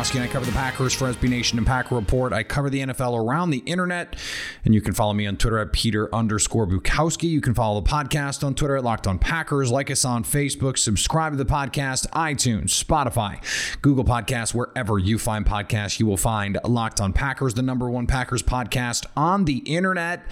And 0.00 0.22
I 0.22 0.28
cover 0.28 0.46
the 0.46 0.52
Packers 0.52 0.94
for 0.94 1.12
SB 1.12 1.28
Nation 1.28 1.58
and 1.58 1.66
Packer 1.66 1.94
Report. 1.94 2.32
I 2.32 2.42
cover 2.42 2.70
the 2.70 2.80
NFL 2.80 3.22
around 3.22 3.50
the 3.50 3.58
internet, 3.58 4.16
and 4.64 4.74
you 4.74 4.80
can 4.80 4.94
follow 4.94 5.12
me 5.12 5.26
on 5.26 5.36
Twitter 5.36 5.58
at 5.58 5.74
Peter 5.74 6.12
underscore 6.12 6.66
Bukowski. 6.66 7.28
You 7.28 7.42
can 7.42 7.52
follow 7.52 7.82
the 7.82 7.88
podcast 7.88 8.42
on 8.42 8.54
Twitter 8.54 8.78
at 8.78 8.82
Locked 8.82 9.06
On 9.06 9.18
Packers. 9.18 9.70
Like 9.70 9.90
us 9.90 10.06
on 10.06 10.24
Facebook. 10.24 10.78
Subscribe 10.78 11.34
to 11.34 11.36
the 11.36 11.44
podcast, 11.44 12.08
iTunes, 12.12 12.82
Spotify, 12.82 13.40
Google 13.82 14.04
Podcasts, 14.04 14.54
wherever 14.54 14.98
you 14.98 15.18
find 15.18 15.44
podcasts, 15.44 16.00
you 16.00 16.06
will 16.06 16.16
find 16.16 16.58
Locked 16.64 17.02
On 17.02 17.12
Packers, 17.12 17.52
the 17.52 17.62
number 17.62 17.90
one 17.90 18.06
Packers 18.06 18.42
podcast 18.42 19.04
on 19.18 19.44
the 19.44 19.58
internet, 19.58 20.24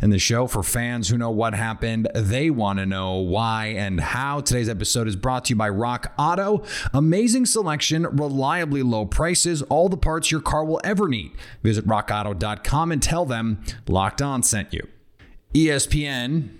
and 0.00 0.12
the 0.12 0.20
show 0.20 0.46
for 0.46 0.62
fans 0.62 1.08
who 1.08 1.18
know 1.18 1.32
what 1.32 1.52
happened. 1.52 2.08
They 2.14 2.48
want 2.48 2.78
to 2.78 2.86
know 2.86 3.16
why 3.16 3.74
and 3.76 3.98
how. 4.00 4.40
Today's 4.40 4.68
episode 4.68 5.08
is 5.08 5.16
brought 5.16 5.46
to 5.46 5.50
you 5.50 5.56
by 5.56 5.68
Rock 5.68 6.12
Auto. 6.16 6.62
Amazing 6.94 7.46
selection, 7.46 8.04
reliably 8.04 8.84
low 8.84 9.04
prices, 9.16 9.62
all 9.62 9.88
the 9.88 9.96
parts 9.96 10.30
your 10.30 10.42
car 10.42 10.62
will 10.62 10.80
ever 10.84 11.08
need. 11.08 11.32
Visit 11.62 11.86
rockauto.com 11.86 12.92
and 12.92 13.02
tell 13.02 13.24
them 13.24 13.64
Locked 13.88 14.20
On 14.20 14.42
sent 14.42 14.74
you. 14.74 14.86
ESPN 15.54 16.50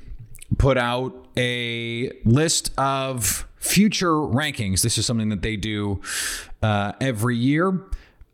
put 0.57 0.79
out 0.79 1.29
a 1.37 2.11
list 2.25 2.73
of 2.79 3.47
future 3.59 4.15
rankings. 4.15 4.81
This 4.81 4.97
is 4.97 5.05
something 5.05 5.29
that 5.29 5.43
they 5.43 5.57
do 5.57 6.01
uh, 6.63 6.93
every 6.99 7.37
year. 7.37 7.83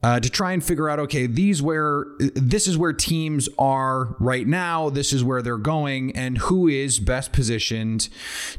Uh, 0.04 0.18
to 0.18 0.28
try 0.28 0.52
and 0.52 0.64
figure 0.64 0.88
out, 0.88 0.98
okay, 0.98 1.26
these 1.26 1.62
where 1.62 2.06
this 2.18 2.66
is 2.66 2.76
where 2.76 2.92
teams 2.92 3.48
are 3.56 4.16
right 4.18 4.48
now. 4.48 4.90
This 4.90 5.12
is 5.12 5.22
where 5.22 5.42
they're 5.42 5.56
going, 5.56 6.10
and 6.16 6.38
who 6.38 6.66
is 6.66 6.98
best 6.98 7.32
positioned 7.32 8.08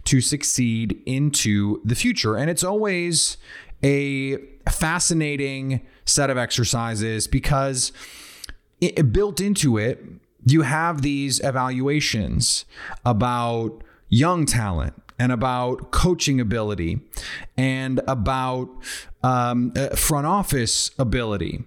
to 0.05 0.21
succeed 0.21 1.01
into 1.05 1.81
the 1.83 1.95
future. 1.95 2.37
And 2.37 2.49
it's 2.49 2.63
always 2.63 3.35
a 3.83 4.37
fascinating 4.71 5.85
set 6.05 6.29
of 6.29 6.37
exercises 6.37 7.27
because 7.27 7.91
it, 8.81 9.11
built 9.13 9.39
into 9.39 9.77
it, 9.77 10.03
you 10.45 10.61
have 10.61 11.01
these 11.01 11.39
evaluations 11.39 12.65
about 13.05 13.83
young 14.09 14.45
talent 14.45 14.93
and 15.17 15.31
about 15.31 15.91
coaching 15.91 16.39
ability 16.39 16.99
and 17.55 18.01
about 18.07 18.69
um, 19.21 19.71
uh, 19.75 19.89
front 19.95 20.27
office 20.27 20.91
ability. 20.99 21.63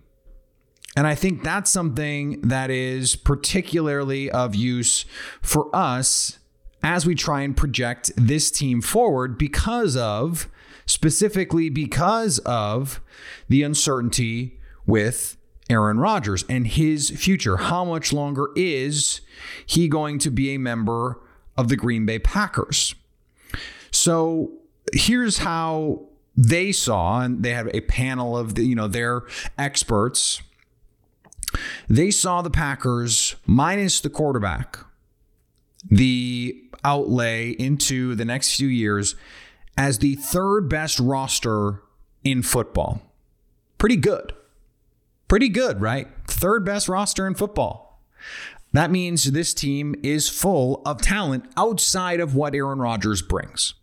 And 0.97 1.07
I 1.07 1.15
think 1.15 1.43
that's 1.43 1.71
something 1.71 2.41
that 2.43 2.71
is 2.71 3.17
particularly 3.17 4.31
of 4.31 4.55
use 4.55 5.05
for 5.43 5.75
us 5.75 6.39
as 6.83 7.05
we 7.05 7.15
try 7.15 7.43
and 7.43 7.57
project 7.57 8.13
this 8.17 8.51
team 8.51 8.81
forward 8.81 9.37
because 9.37 9.97
of, 9.97 10.49
specifically 10.87 11.69
because 11.69 12.39
of 12.41 13.01
the 13.49 13.63
uncertainty 13.63 14.59
with 14.87 15.37
Aaron 15.69 15.99
Rodgers 15.99 16.45
and 16.49 16.67
his 16.67 17.11
future. 17.11 17.57
How 17.57 17.85
much 17.85 18.13
longer 18.13 18.49
is 18.55 19.21
he 19.65 19.89
going 19.89 20.19
to 20.21 20.31
be 20.31 20.55
a 20.55 20.59
member 20.59 21.21
of 21.57 21.69
the 21.69 21.77
Green 21.77 22.07
Bay 22.07 22.19
Packers? 22.19 22.95
So 23.91 24.53
here's 24.93 25.39
how 25.39 26.07
they 26.37 26.71
saw, 26.71 27.23
and 27.23 27.43
they 27.43 27.53
had 27.53 27.75
a 27.75 27.81
panel 27.81 28.37
of 28.37 28.55
the, 28.55 28.65
you 28.65 28.75
know 28.75 28.89
their 28.89 29.23
experts. 29.59 30.43
They 31.89 32.11
saw 32.11 32.43
the 32.43 32.51
Packers 32.51 33.37
minus 33.47 34.01
the 34.01 34.11
quarterback, 34.11 34.79
the 35.91 36.63
outlay 36.85 37.51
into 37.53 38.15
the 38.15 38.25
next 38.25 38.57
few 38.57 38.69
years 38.69 39.17
as 39.77 39.99
the 39.99 40.15
third 40.17 40.69
best 40.69 40.99
roster 40.99 41.83
in 42.25 42.43
football. 42.43 43.03
Pretty 43.79 43.97
good. 43.97 44.33
Pretty 45.29 45.49
good, 45.49 45.81
right? 45.81 46.09
Third 46.27 46.65
best 46.65 46.89
roster 46.89 47.27
in 47.27 47.35
football. 47.35 48.03
That 48.73 48.91
means 48.91 49.25
this 49.25 49.55
team 49.55 49.95
is 50.03 50.29
full 50.29 50.83
of 50.85 51.01
talent 51.01 51.47
outside 51.57 52.21
of 52.21 52.35
what 52.35 52.55
Aaron 52.55 52.79
Rodgers 52.79 53.23
brings. 53.23 53.75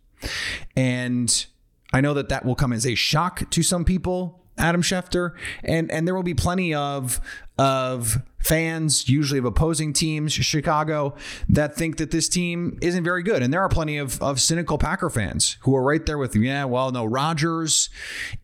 And 0.76 1.46
I 1.92 2.00
know 2.00 2.14
that 2.14 2.28
that 2.28 2.44
will 2.44 2.54
come 2.54 2.72
as 2.72 2.86
a 2.86 2.94
shock 2.94 3.48
to 3.50 3.62
some 3.62 3.84
people, 3.84 4.42
Adam 4.56 4.82
Schefter, 4.82 5.32
and 5.62 5.90
and 5.90 6.06
there 6.06 6.14
will 6.14 6.22
be 6.22 6.34
plenty 6.34 6.74
of 6.74 7.20
of 7.58 8.18
fans, 8.44 9.08
usually 9.08 9.38
of 9.38 9.44
opposing 9.46 9.92
teams, 9.92 10.32
Chicago, 10.32 11.14
that 11.48 11.74
think 11.74 11.96
that 11.96 12.10
this 12.10 12.28
team 12.28 12.78
isn't 12.82 13.02
very 13.02 13.22
good. 13.22 13.42
And 13.42 13.52
there 13.52 13.62
are 13.62 13.68
plenty 13.70 13.96
of, 13.96 14.22
of 14.22 14.40
cynical 14.40 14.76
Packer 14.76 15.08
fans 15.08 15.56
who 15.60 15.74
are 15.74 15.82
right 15.82 16.04
there 16.04 16.18
with. 16.18 16.36
Yeah, 16.36 16.64
well, 16.64 16.92
no, 16.92 17.04
Rodgers 17.04 17.88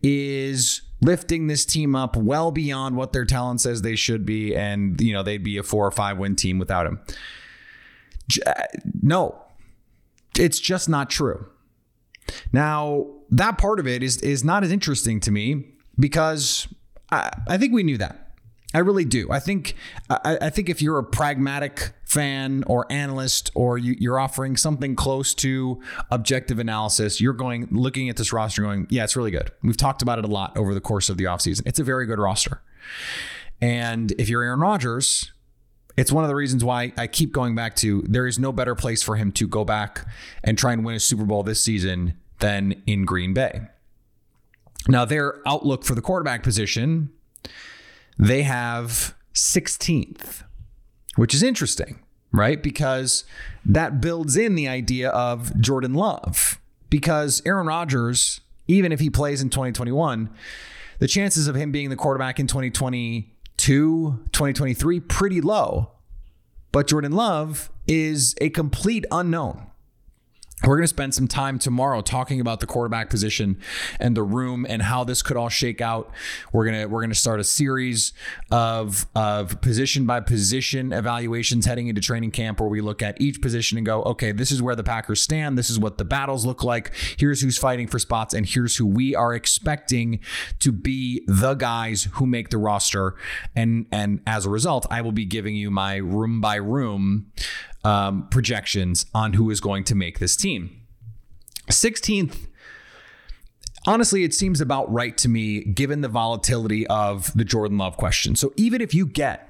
is 0.01 0.81
lifting 1.01 1.47
this 1.47 1.65
team 1.65 1.95
up 1.95 2.15
well 2.15 2.51
beyond 2.51 2.95
what 2.95 3.13
their 3.13 3.25
talent 3.25 3.61
says 3.61 3.81
they 3.81 3.95
should 3.95 4.25
be. 4.25 4.55
And, 4.55 4.99
you 4.99 5.13
know, 5.13 5.21
they'd 5.21 5.43
be 5.43 5.57
a 5.57 5.63
four 5.63 5.85
or 5.85 5.91
five 5.91 6.17
win 6.17 6.35
team 6.35 6.57
without 6.57 6.87
him. 6.87 6.99
Uh, 8.45 8.53
no, 9.01 9.39
it's 10.37 10.59
just 10.59 10.89
not 10.89 11.09
true. 11.09 11.47
Now, 12.51 13.07
that 13.29 13.57
part 13.57 13.79
of 13.79 13.87
it 13.87 14.03
is 14.03 14.17
is 14.21 14.43
not 14.43 14.63
as 14.63 14.71
interesting 14.71 15.19
to 15.21 15.31
me 15.31 15.65
because 15.99 16.67
I, 17.11 17.29
I 17.47 17.57
think 17.57 17.73
we 17.73 17.83
knew 17.83 17.97
that. 17.97 18.30
I 18.73 18.79
really 18.79 19.05
do. 19.05 19.31
I 19.31 19.39
think 19.39 19.75
I, 20.09 20.37
I 20.43 20.49
think 20.49 20.69
if 20.69 20.81
you're 20.81 20.97
a 20.97 21.03
pragmatic 21.03 21.93
fan 22.05 22.63
or 22.67 22.85
analyst, 22.91 23.51
or 23.55 23.77
you, 23.77 23.95
you're 23.99 24.19
offering 24.19 24.57
something 24.57 24.95
close 24.95 25.33
to 25.35 25.81
objective 26.09 26.59
analysis, 26.59 27.21
you're 27.21 27.33
going 27.33 27.67
looking 27.71 28.09
at 28.09 28.17
this 28.17 28.33
roster, 28.33 28.61
going, 28.61 28.87
yeah, 28.89 29.03
it's 29.03 29.15
really 29.15 29.31
good. 29.31 29.51
We've 29.63 29.77
talked 29.77 30.01
about 30.01 30.19
it 30.19 30.25
a 30.25 30.27
lot 30.27 30.57
over 30.57 30.73
the 30.73 30.81
course 30.81 31.09
of 31.09 31.17
the 31.17 31.25
offseason. 31.25 31.63
It's 31.65 31.79
a 31.79 31.83
very 31.83 32.05
good 32.05 32.19
roster. 32.19 32.61
And 33.61 34.11
if 34.13 34.27
you're 34.27 34.43
Aaron 34.43 34.59
Rodgers, 34.59 35.31
it's 35.97 36.11
one 36.11 36.23
of 36.23 36.29
the 36.29 36.35
reasons 36.35 36.63
why 36.63 36.93
I 36.97 37.07
keep 37.07 37.31
going 37.31 37.55
back 37.55 37.75
to 37.77 38.03
there 38.07 38.25
is 38.25 38.39
no 38.39 38.51
better 38.51 38.75
place 38.75 39.03
for 39.03 39.15
him 39.15 39.31
to 39.33 39.47
go 39.47 39.63
back 39.63 40.05
and 40.43 40.57
try 40.57 40.73
and 40.73 40.83
win 40.83 40.95
a 40.95 40.99
Super 40.99 41.25
Bowl 41.25 41.43
this 41.43 41.61
season 41.61 42.15
than 42.39 42.81
in 42.87 43.05
Green 43.05 43.33
Bay. 43.33 43.61
Now, 44.87 45.05
their 45.05 45.47
outlook 45.47 45.85
for 45.85 45.93
the 45.93 46.01
quarterback 46.01 46.43
position, 46.43 47.11
they 48.21 48.43
have 48.43 49.15
16th, 49.33 50.43
which 51.15 51.33
is 51.33 51.41
interesting, 51.41 51.99
right? 52.31 52.61
Because 52.61 53.25
that 53.65 53.99
builds 53.99 54.37
in 54.37 54.53
the 54.53 54.67
idea 54.67 55.09
of 55.09 55.59
Jordan 55.59 55.95
Love. 55.95 56.59
Because 56.91 57.41
Aaron 57.45 57.65
Rodgers, 57.65 58.41
even 58.67 58.91
if 58.91 58.99
he 58.99 59.09
plays 59.09 59.41
in 59.41 59.49
2021, 59.49 60.29
the 60.99 61.07
chances 61.07 61.47
of 61.47 61.55
him 61.55 61.71
being 61.71 61.89
the 61.89 61.95
quarterback 61.95 62.39
in 62.39 62.45
2022, 62.45 63.25
2023, 63.57 64.99
pretty 64.99 65.41
low. 65.41 65.91
But 66.71 66.87
Jordan 66.87 67.13
Love 67.13 67.71
is 67.87 68.35
a 68.39 68.51
complete 68.51 69.05
unknown. 69.11 69.70
We're 70.63 70.75
going 70.75 70.83
to 70.83 70.87
spend 70.87 71.15
some 71.15 71.27
time 71.27 71.57
tomorrow 71.57 72.01
talking 72.01 72.39
about 72.39 72.59
the 72.59 72.67
quarterback 72.67 73.09
position 73.09 73.59
and 73.99 74.15
the 74.15 74.23
room 74.23 74.65
and 74.69 74.81
how 74.81 75.03
this 75.03 75.23
could 75.23 75.35
all 75.35 75.49
shake 75.49 75.81
out. 75.81 76.11
We're 76.51 76.65
going 76.65 76.81
to 76.81 76.85
we're 76.85 77.01
to 77.07 77.15
start 77.15 77.39
a 77.39 77.43
series 77.43 78.13
of 78.51 79.07
of 79.15 79.59
position 79.61 80.05
by 80.05 80.19
position 80.19 80.93
evaluations 80.93 81.65
heading 81.65 81.87
into 81.87 81.99
training 81.99 82.31
camp 82.31 82.59
where 82.59 82.69
we 82.69 82.79
look 82.79 83.01
at 83.01 83.19
each 83.19 83.41
position 83.41 83.77
and 83.77 83.85
go, 83.85 84.03
okay, 84.03 84.31
this 84.31 84.51
is 84.51 84.61
where 84.61 84.75
the 84.75 84.83
Packers 84.83 85.21
stand. 85.21 85.57
This 85.57 85.69
is 85.69 85.79
what 85.79 85.97
the 85.97 86.05
battles 86.05 86.45
look 86.45 86.63
like. 86.63 86.93
Here's 87.17 87.41
who's 87.41 87.57
fighting 87.57 87.87
for 87.87 87.97
spots 87.97 88.33
and 88.33 88.45
here's 88.45 88.77
who 88.77 88.85
we 88.85 89.15
are 89.15 89.33
expecting 89.33 90.19
to 90.59 90.71
be 90.71 91.23
the 91.27 91.55
guys 91.55 92.07
who 92.13 92.27
make 92.27 92.49
the 92.49 92.59
roster. 92.59 93.15
And 93.55 93.87
and 93.91 94.21
as 94.27 94.45
a 94.45 94.49
result, 94.49 94.85
I 94.91 95.01
will 95.01 95.11
be 95.11 95.25
giving 95.25 95.55
you 95.55 95.71
my 95.71 95.95
room 95.95 96.39
by 96.39 96.55
room 96.55 97.31
um, 97.83 98.27
projections 98.29 99.05
on 99.13 99.33
who 99.33 99.49
is 99.49 99.59
going 99.59 99.83
to 99.85 99.95
make 99.95 100.19
this 100.19 100.35
team. 100.35 100.81
16th, 101.67 102.47
honestly, 103.87 104.23
it 104.23 104.33
seems 104.33 104.61
about 104.61 104.91
right 104.91 105.17
to 105.17 105.29
me 105.29 105.63
given 105.63 106.01
the 106.01 106.07
volatility 106.07 106.85
of 106.87 107.31
the 107.33 107.45
Jordan 107.45 107.77
Love 107.77 107.97
question. 107.97 108.35
So 108.35 108.53
even 108.55 108.81
if 108.81 108.93
you 108.93 109.05
get 109.05 109.47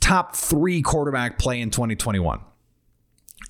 top 0.00 0.34
three 0.34 0.82
quarterback 0.82 1.38
play 1.38 1.60
in 1.60 1.70
2021, 1.70 2.40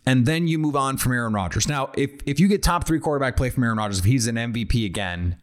and 0.07 0.27
then 0.27 0.49
you 0.49 0.59
move 0.59 0.77
on 0.77 0.97
from 0.97 1.13
Aaron 1.13 1.35
Rodgers. 1.35 1.69
Now, 1.69 1.91
if 1.95 2.11
if 2.25 2.41
you 2.41 2.49
get 2.49 2.63
top 2.63 2.87
three 2.87 2.99
quarterback 2.99 3.37
play 3.37 3.51
from 3.51 3.65
Aaron 3.65 3.79
Rodgers, 3.79 3.99
if 3.99 4.05
he's 4.07 4.27
an 4.27 4.37
MVP 4.37 4.87
again, 4.87 5.37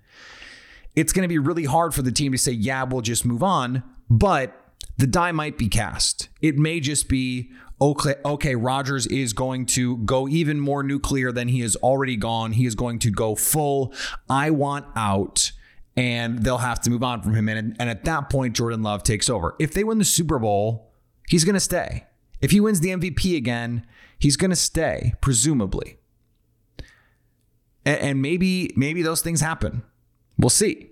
it's 0.95 1.13
going 1.13 1.23
to 1.23 1.27
be 1.27 1.37
really 1.37 1.65
hard 1.65 1.93
for 1.93 2.01
the 2.01 2.11
team 2.11 2.31
to 2.31 2.37
say, 2.37 2.51
yeah, 2.51 2.83
we'll 2.83 3.01
just 3.01 3.23
move 3.23 3.43
on. 3.43 3.83
But 4.09 4.59
the 4.97 5.05
die 5.05 5.31
might 5.31 5.57
be 5.57 5.69
cast. 5.69 6.29
It 6.41 6.57
may 6.57 6.79
just 6.79 7.07
be, 7.07 7.51
okay, 7.79 8.15
okay, 8.25 8.55
Rodgers 8.55 9.05
is 9.07 9.33
going 9.33 9.65
to 9.67 9.97
go 9.97 10.27
even 10.27 10.59
more 10.59 10.83
nuclear 10.83 11.31
than 11.31 11.47
he 11.47 11.61
has 11.61 11.75
already 11.77 12.15
gone. 12.15 12.53
He 12.53 12.65
is 12.65 12.75
going 12.75 12.99
to 12.99 13.11
go 13.11 13.35
full, 13.35 13.93
I 14.29 14.49
want 14.49 14.85
out, 14.95 15.51
and 15.95 16.43
they'll 16.43 16.57
have 16.57 16.81
to 16.81 16.89
move 16.89 17.03
on 17.03 17.21
from 17.21 17.35
him. 17.35 17.49
And, 17.49 17.75
and 17.79 17.89
at 17.89 18.05
that 18.05 18.29
point, 18.29 18.55
Jordan 18.55 18.83
Love 18.83 19.03
takes 19.03 19.29
over. 19.29 19.55
If 19.59 19.73
they 19.73 19.83
win 19.83 19.99
the 19.99 20.05
Super 20.05 20.39
Bowl, 20.39 20.91
he's 21.27 21.43
going 21.43 21.55
to 21.55 21.59
stay. 21.59 22.05
If 22.41 22.51
he 22.51 22.59
wins 22.59 22.79
the 22.79 22.89
MVP 22.89 23.35
again, 23.35 23.85
he's 24.19 24.37
going 24.37 24.51
to 24.51 24.55
stay, 24.55 25.13
presumably. 25.21 25.97
And, 27.85 27.99
and 27.99 28.21
maybe, 28.21 28.71
maybe 28.75 29.01
those 29.01 29.21
things 29.21 29.41
happen. 29.41 29.83
We'll 30.37 30.49
see. 30.49 30.91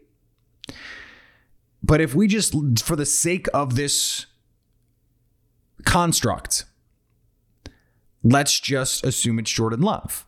But 1.83 2.01
if 2.01 2.15
we 2.15 2.27
just, 2.27 2.55
for 2.79 2.95
the 2.95 3.05
sake 3.05 3.47
of 3.53 3.75
this 3.75 4.25
construct, 5.85 6.65
let's 8.25 8.59
just 8.59 9.05
assume 9.05 9.39
it's 9.39 9.51
Jordan 9.51 9.81
Love. 9.81 10.25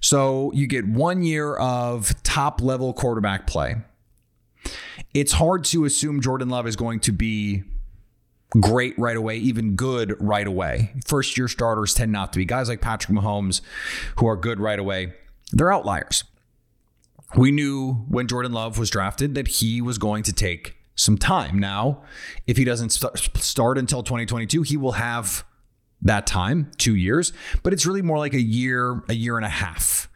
So 0.00 0.52
you 0.52 0.66
get 0.66 0.86
one 0.86 1.22
year 1.22 1.56
of 1.56 2.22
top 2.22 2.60
level 2.60 2.92
quarterback 2.92 3.46
play. 3.46 3.76
It's 5.14 5.32
hard 5.32 5.64
to 5.66 5.84
assume 5.84 6.20
Jordan 6.20 6.50
Love 6.50 6.66
is 6.66 6.76
going 6.76 7.00
to 7.00 7.12
be 7.12 7.62
great 8.60 8.98
right 8.98 9.16
away, 9.16 9.36
even 9.36 9.74
good 9.74 10.14
right 10.20 10.46
away. 10.46 10.92
First 11.06 11.38
year 11.38 11.48
starters 11.48 11.94
tend 11.94 12.12
not 12.12 12.32
to 12.32 12.38
be. 12.38 12.44
Guys 12.44 12.68
like 12.68 12.80
Patrick 12.80 13.16
Mahomes, 13.16 13.60
who 14.16 14.26
are 14.26 14.36
good 14.36 14.60
right 14.60 14.78
away, 14.78 15.14
they're 15.52 15.72
outliers. 15.72 16.24
We 17.36 17.50
knew 17.50 17.94
when 18.08 18.26
Jordan 18.26 18.52
Love 18.52 18.78
was 18.78 18.90
drafted 18.90 19.34
that 19.34 19.48
he 19.48 19.80
was 19.80 19.98
going 19.98 20.22
to 20.24 20.32
take 20.32 20.76
some 20.94 21.18
time. 21.18 21.58
Now, 21.58 22.02
if 22.46 22.56
he 22.56 22.64
doesn't 22.64 22.90
st- 22.90 23.36
start 23.36 23.78
until 23.78 24.02
2022, 24.02 24.62
he 24.62 24.76
will 24.76 24.92
have 24.92 25.44
that 26.02 26.26
time, 26.26 26.70
two 26.78 26.94
years, 26.94 27.32
but 27.62 27.72
it's 27.72 27.84
really 27.84 28.02
more 28.02 28.18
like 28.18 28.34
a 28.34 28.40
year, 28.40 29.02
a 29.08 29.14
year 29.14 29.36
and 29.36 29.44
a 29.44 29.50
half. 29.50 30.08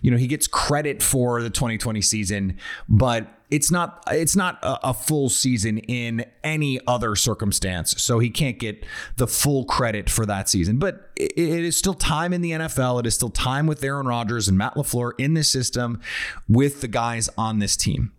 You 0.00 0.10
know, 0.10 0.16
he 0.16 0.26
gets 0.26 0.46
credit 0.46 1.02
for 1.02 1.42
the 1.42 1.50
2020 1.50 2.00
season, 2.00 2.58
but 2.88 3.26
it's 3.50 3.70
not 3.70 4.02
it's 4.10 4.34
not 4.34 4.58
a, 4.62 4.88
a, 4.88 4.94
full 4.94 5.28
season 5.28 5.78
in 5.78 6.24
any 6.42 6.80
other 6.86 7.14
circumstance. 7.14 8.02
So 8.02 8.18
he 8.18 8.28
can't 8.28 8.58
get 8.58 8.84
the 9.16 9.26
full 9.26 9.64
credit 9.64 10.10
for 10.10 10.26
that 10.26 10.48
season. 10.48 10.78
But 10.78 11.10
it, 11.16 11.32
it 11.36 11.64
is 11.64 11.76
still 11.76 11.94
time 11.94 12.32
in 12.32 12.40
the 12.40 12.52
NFL. 12.52 13.00
It 13.00 13.06
is 13.06 13.14
still 13.14 13.30
time 13.30 13.66
with 13.66 13.82
Aaron 13.84 14.06
Rodgers 14.06 14.48
and 14.48 14.58
Matt 14.58 14.74
LaFleur 14.74 15.12
in 15.18 15.34
this 15.34 15.48
system 15.48 16.00
with 16.48 16.80
the 16.80 16.88
guys 16.88 17.28
on 17.38 17.60
this 17.60 17.76
team. 17.76 18.12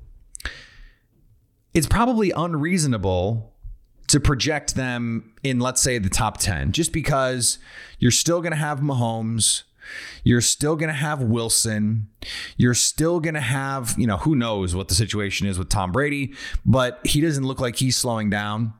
It's 1.73 1.87
probably 1.87 2.31
unreasonable 2.31 3.53
to 4.07 4.19
project 4.19 4.75
them 4.75 5.33
in, 5.44 5.59
let's 5.59 5.81
say, 5.81 5.98
the 5.98 6.09
top 6.09 6.38
10, 6.38 6.71
just 6.71 6.94
because 6.94 7.59
you're 8.00 8.12
still 8.12 8.42
going 8.42 8.51
to 8.51 8.57
have 8.57 8.80
Mahomes. 8.80 9.63
You're 10.24 10.42
still 10.42 10.75
going 10.75 10.89
to 10.89 10.94
have 10.94 11.21
Wilson. 11.21 12.09
You're 12.57 12.74
still 12.74 13.21
going 13.21 13.36
to 13.36 13.42
have, 13.42 13.95
you 13.98 14.06
know, 14.06 14.18
who 14.18 14.36
knows 14.36 14.75
what 14.75 14.89
the 14.89 14.95
situation 14.95 15.48
is 15.48 15.57
with 15.57 15.69
Tom 15.69 15.94
Brady, 15.94 16.33
but 16.65 17.00
he 17.06 17.21
doesn't 17.21 17.45
look 17.45 17.62
like 17.62 17.77
he's 17.77 17.95
slowing 17.95 18.30
down. 18.30 18.74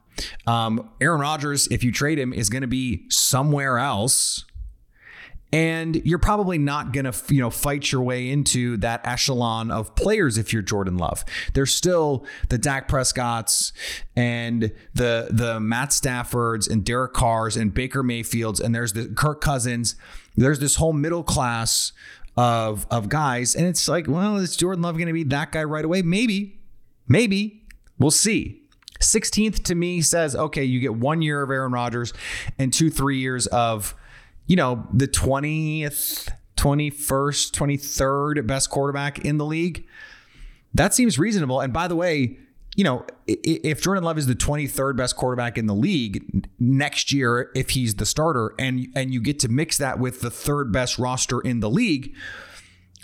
Um, 0.46 0.90
Aaron 1.00 1.22
Rodgers, 1.22 1.68
if 1.68 1.84
you 1.84 1.92
trade 1.92 2.20
him, 2.20 2.34
is 2.34 2.50
going 2.50 2.62
to 2.62 2.68
be 2.68 3.06
somewhere 3.10 3.78
else 3.78 4.44
and 5.54 5.96
you're 6.06 6.20
probably 6.20 6.58
not 6.58 6.92
going 6.92 7.10
to 7.10 7.34
you 7.34 7.42
know 7.42 7.50
fight 7.50 7.92
your 7.92 8.02
way 8.02 8.30
into 8.30 8.78
that 8.78 9.06
echelon 9.06 9.72
of 9.72 9.96
players 9.96 10.38
if 10.38 10.52
you're 10.52 10.62
Jordan 10.62 10.98
Love. 10.98 11.24
There's 11.54 11.74
still 11.74 12.26
the 12.50 12.58
Dak 12.58 12.88
Prescotts 12.88 13.72
and 14.16 14.72
the 14.94 15.28
the 15.30 15.60
Matt 15.60 15.90
Staffords 15.90 16.70
and 16.70 16.84
Derek 16.84 17.14
Carrs 17.14 17.60
and 17.60 17.74
Baker 17.74 18.04
Mayfields 18.04 18.60
and 18.60 18.76
there's 18.76 18.94
the 18.94 19.08
Kirk 19.08 19.42
Cousins. 19.42 19.96
There's 20.36 20.60
this 20.60 20.76
whole 20.76 20.94
middle 20.94 21.24
class 21.24 21.94
of 22.36 22.86
of 22.92 23.10
guys 23.10 23.56
and 23.56 23.66
it's 23.66 23.88
like, 23.88 24.08
well, 24.08 24.38
is 24.38 24.56
Jordan 24.56 24.82
Love 24.82 24.96
going 24.96 25.08
to 25.08 25.14
be 25.14 25.24
that 25.24 25.52
guy 25.52 25.64
right 25.64 25.86
away? 25.86 26.02
Maybe. 26.02 26.60
Maybe. 27.08 27.64
We'll 27.98 28.12
see. 28.12 28.64
16th 29.00 29.64
to 29.66 29.76
me 29.76 30.02
says, 30.02 30.36
okay, 30.36 30.64
you 30.64 30.80
get 30.80 30.96
1 30.96 31.22
year 31.22 31.44
of 31.44 31.52
Aaron 31.52 31.72
Rodgers 31.72 32.14
and 32.58 32.74
2 32.74 32.90
3 32.90 33.18
years 33.18 33.48
of 33.48 33.96
you 34.48 34.56
know, 34.56 34.88
the 34.94 35.08
20th, 35.08 36.30
21st, 36.58 37.52
23rd 37.52 38.48
best 38.48 38.70
quarterback 38.70 39.20
in 39.20 39.38
the 39.38 39.46
league. 39.46 39.86
That 40.74 40.94
seems 40.94 41.20
reasonable. 41.20 41.62
And 41.62 41.72
by 41.72 41.88
the 41.88 41.96
way, 41.96 42.38
you 42.76 42.84
know, 42.84 43.06
if 43.26 43.82
Jordan 43.82 44.04
Love 44.04 44.18
is 44.18 44.28
the 44.28 44.36
23rd 44.36 44.98
best 44.98 45.16
quarterback 45.16 45.58
in 45.58 45.66
the 45.66 45.74
league 45.74 46.48
next 46.60 47.12
year, 47.12 47.52
if 47.56 47.72
he's 47.72 47.96
the 47.96 48.06
starter, 48.06 48.54
and 48.60 48.88
and 48.96 49.12
you 49.12 49.20
get 49.20 49.40
to 49.40 49.48
mix 49.48 49.80
that 49.80 49.98
with 50.00 50.22
the 50.22 50.30
third 50.30 50.72
best 50.72 51.00
roster 51.00 51.42
in 51.42 51.60
the 51.60 51.72
league, 51.72 52.14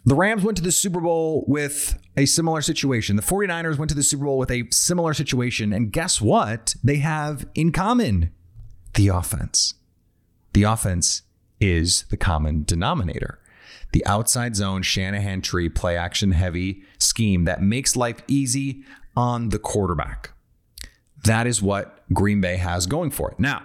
the 0.06 0.14
Rams 0.14 0.44
went 0.44 0.58
to 0.58 0.64
the 0.64 0.72
Super 0.72 1.02
Bowl 1.02 1.44
with 1.48 2.00
a 2.16 2.28
similar 2.28 2.62
situation. 2.62 3.16
The 3.16 3.24
49ers 3.24 3.80
went 3.80 3.90
to 3.90 3.96
the 3.96 4.04
Super 4.04 4.26
Bowl 4.26 4.38
with 4.38 4.52
a 4.52 4.66
similar 4.70 5.14
situation. 5.16 5.74
And 5.74 5.92
guess 5.92 6.22
what? 6.22 6.76
They 6.84 6.98
have 6.98 7.48
in 7.56 7.72
common 7.72 8.32
the 8.94 9.08
offense. 9.08 9.74
The 10.54 10.64
offense 10.64 11.24
is 11.64 12.04
the 12.10 12.18
common 12.18 12.64
denominator. 12.66 13.40
The 13.94 14.06
outside 14.06 14.56
zone 14.56 14.82
Shanahan 14.82 15.42
tree 15.42 15.70
play 15.70 15.96
action 15.96 16.32
heavy 16.32 16.84
scheme 16.98 17.46
that 17.46 17.62
makes 17.62 17.96
life 17.96 18.22
easy 18.28 18.84
on 19.16 19.50
the 19.50 19.60
quarterback. 19.60 20.32
That 21.24 21.48
is 21.48 21.62
what 21.62 22.04
Green 22.12 22.42
Bay 22.42 22.58
has 22.58 22.86
going 22.86 23.12
for 23.12 23.32
it. 23.32 23.40
Now, 23.40 23.64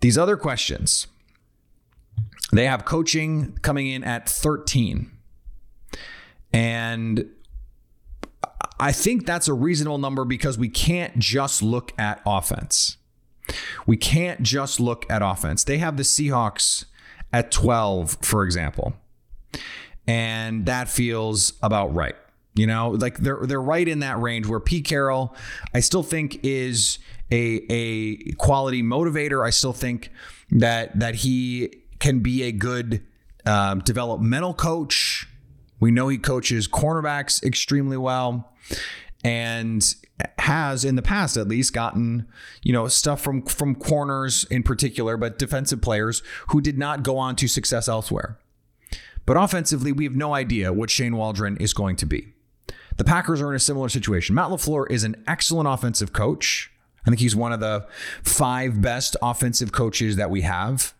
these 0.00 0.16
other 0.16 0.36
questions 0.36 1.08
they 2.54 2.66
have 2.66 2.84
coaching 2.84 3.56
coming 3.62 3.88
in 3.88 4.04
at 4.04 4.28
13. 4.28 5.10
And 6.52 7.30
I 8.78 8.92
think 8.92 9.24
that's 9.24 9.48
a 9.48 9.54
reasonable 9.54 9.98
number 9.98 10.26
because 10.26 10.58
we 10.58 10.68
can't 10.68 11.18
just 11.18 11.62
look 11.62 11.98
at 11.98 12.20
offense. 12.26 12.98
We 13.86 13.96
can't 13.96 14.42
just 14.42 14.80
look 14.80 15.04
at 15.10 15.22
offense. 15.22 15.64
They 15.64 15.78
have 15.78 15.96
the 15.96 16.02
Seahawks 16.02 16.84
at 17.32 17.50
12, 17.50 18.18
for 18.22 18.44
example. 18.44 18.94
And 20.06 20.66
that 20.66 20.88
feels 20.88 21.54
about 21.62 21.94
right. 21.94 22.16
You 22.54 22.66
know, 22.66 22.90
like 22.90 23.16
they're 23.18 23.40
they're 23.46 23.62
right 23.62 23.88
in 23.88 24.00
that 24.00 24.20
range 24.20 24.46
where 24.46 24.60
Pete 24.60 24.84
Carroll, 24.84 25.34
I 25.72 25.80
still 25.80 26.02
think 26.02 26.40
is 26.42 26.98
a 27.30 27.64
a 27.70 28.32
quality 28.32 28.82
motivator. 28.82 29.46
I 29.46 29.48
still 29.48 29.72
think 29.72 30.10
that 30.50 30.98
that 30.98 31.14
he 31.14 31.72
can 31.98 32.20
be 32.20 32.42
a 32.42 32.52
good 32.52 33.06
um, 33.46 33.78
developmental 33.80 34.52
coach. 34.52 35.26
We 35.80 35.90
know 35.90 36.08
he 36.08 36.18
coaches 36.18 36.68
cornerbacks 36.68 37.42
extremely 37.42 37.96
well, 37.96 38.52
and 39.24 39.82
has 40.38 40.84
in 40.84 40.96
the 40.96 41.02
past 41.02 41.36
at 41.36 41.48
least 41.48 41.72
gotten 41.72 42.26
you 42.62 42.72
know 42.72 42.86
stuff 42.86 43.20
from 43.20 43.42
from 43.42 43.74
corners 43.74 44.44
in 44.50 44.62
particular 44.62 45.16
but 45.16 45.38
defensive 45.38 45.80
players 45.80 46.22
who 46.48 46.60
did 46.60 46.78
not 46.78 47.02
go 47.02 47.18
on 47.18 47.36
to 47.36 47.48
success 47.48 47.88
elsewhere. 47.88 48.38
But 49.24 49.36
offensively 49.36 49.92
we 49.92 50.04
have 50.04 50.16
no 50.16 50.34
idea 50.34 50.72
what 50.72 50.90
Shane 50.90 51.16
Waldron 51.16 51.56
is 51.58 51.72
going 51.72 51.96
to 51.96 52.06
be. 52.06 52.32
The 52.96 53.04
Packers 53.04 53.40
are 53.40 53.50
in 53.50 53.56
a 53.56 53.60
similar 53.60 53.88
situation. 53.88 54.34
Matt 54.34 54.50
LaFleur 54.50 54.90
is 54.90 55.04
an 55.04 55.22
excellent 55.26 55.68
offensive 55.68 56.12
coach. 56.12 56.70
I 57.06 57.10
think 57.10 57.20
he's 57.20 57.34
one 57.34 57.52
of 57.52 57.60
the 57.60 57.86
five 58.22 58.80
best 58.80 59.16
offensive 59.22 59.72
coaches 59.72 60.16
that 60.16 60.30
we 60.30 60.42
have. 60.42 60.94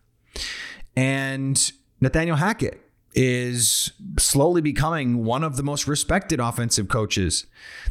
And 0.96 1.72
Nathaniel 2.00 2.36
Hackett 2.36 2.80
is 3.14 3.92
slowly 4.18 4.60
becoming 4.60 5.24
one 5.24 5.44
of 5.44 5.56
the 5.56 5.62
most 5.62 5.86
respected 5.86 6.40
offensive 6.40 6.88
coaches 6.88 7.46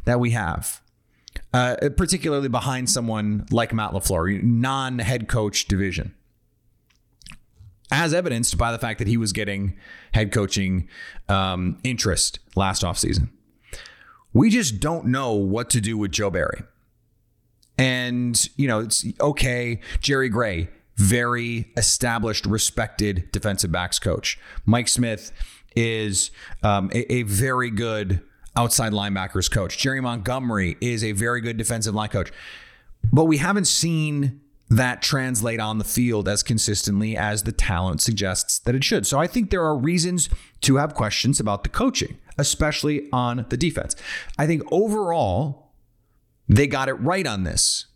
that 0.05 0.19
we 0.19 0.31
have. 0.31 0.80
Uh, 1.53 1.75
particularly 1.97 2.47
behind 2.47 2.89
someone 2.89 3.45
like 3.51 3.73
Matt 3.73 3.91
LaFleur, 3.91 4.41
non 4.41 4.99
head 4.99 5.27
coach 5.27 5.65
division 5.65 6.15
as 7.91 8.13
evidenced 8.13 8.57
by 8.57 8.71
the 8.71 8.79
fact 8.79 8.99
that 8.99 9.07
he 9.07 9.17
was 9.17 9.33
getting 9.33 9.75
head 10.13 10.31
coaching 10.31 10.87
um, 11.27 11.77
interest 11.83 12.39
last 12.55 12.83
offseason. 12.83 13.29
We 14.33 14.49
just 14.49 14.79
don't 14.79 15.07
know 15.07 15.33
what 15.33 15.69
to 15.71 15.81
do 15.81 15.97
with 15.97 16.11
Joe 16.11 16.29
Barry. 16.29 16.63
And, 17.77 18.47
you 18.55 18.67
know, 18.67 18.79
it's 18.79 19.05
okay. 19.19 19.81
Jerry 19.99 20.29
Gray, 20.29 20.69
very 20.95 21.71
established, 21.75 22.45
respected 22.45 23.29
defensive 23.31 23.71
backs 23.71 23.99
coach. 23.99 24.39
Mike 24.65 24.87
Smith 24.87 25.33
is 25.75 26.31
um, 26.63 26.89
a, 26.93 27.11
a 27.11 27.23
very 27.23 27.69
good 27.69 28.21
outside 28.55 28.91
linebackers 28.91 29.49
coach. 29.49 29.77
Jerry 29.77 30.01
Montgomery 30.01 30.77
is 30.81 31.03
a 31.03 31.11
very 31.11 31.41
good 31.41 31.57
defensive 31.57 31.95
line 31.95 32.09
coach. 32.09 32.31
But 33.11 33.25
we 33.25 33.37
haven't 33.37 33.65
seen 33.65 34.41
that 34.69 35.01
translate 35.01 35.59
on 35.59 35.79
the 35.79 35.83
field 35.83 36.29
as 36.29 36.43
consistently 36.43 37.17
as 37.17 37.43
the 37.43 37.51
talent 37.51 38.01
suggests 38.01 38.59
that 38.59 38.73
it 38.73 38.83
should. 38.83 39.05
So 39.05 39.19
I 39.19 39.27
think 39.27 39.49
there 39.49 39.63
are 39.65 39.75
reasons 39.75 40.29
to 40.61 40.77
have 40.77 40.93
questions 40.93 41.41
about 41.41 41.63
the 41.63 41.69
coaching, 41.69 42.17
especially 42.37 43.09
on 43.11 43.45
the 43.49 43.57
defense. 43.57 43.97
I 44.37 44.47
think 44.47 44.63
overall, 44.71 45.71
they 46.47 46.67
got 46.67 46.87
it 46.87 46.93
right 46.93 47.27
on 47.27 47.43
this. 47.43 47.87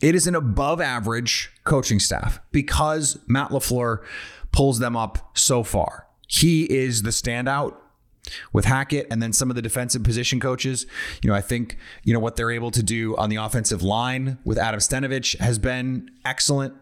It 0.00 0.14
is 0.14 0.26
an 0.26 0.34
above 0.34 0.80
average 0.80 1.52
coaching 1.64 2.00
staff 2.00 2.40
because 2.52 3.18
Matt 3.26 3.50
LaFleur 3.50 4.02
pulls 4.50 4.78
them 4.78 4.96
up 4.96 5.36
so 5.36 5.62
far. 5.62 6.06
He 6.26 6.64
is 6.64 7.02
the 7.02 7.10
standout 7.10 7.76
with 8.52 8.64
Hackett 8.64 9.06
and 9.10 9.22
then 9.22 9.32
some 9.32 9.50
of 9.50 9.56
the 9.56 9.62
defensive 9.62 10.02
position 10.02 10.40
coaches. 10.40 10.86
You 11.22 11.30
know, 11.30 11.36
I 11.36 11.40
think, 11.40 11.78
you 12.02 12.12
know, 12.12 12.20
what 12.20 12.36
they're 12.36 12.50
able 12.50 12.70
to 12.70 12.82
do 12.82 13.16
on 13.16 13.30
the 13.30 13.36
offensive 13.36 13.82
line 13.82 14.38
with 14.44 14.58
Adam 14.58 14.80
Stenavich 14.80 15.38
has 15.38 15.58
been 15.58 16.10
excellent. 16.24 16.74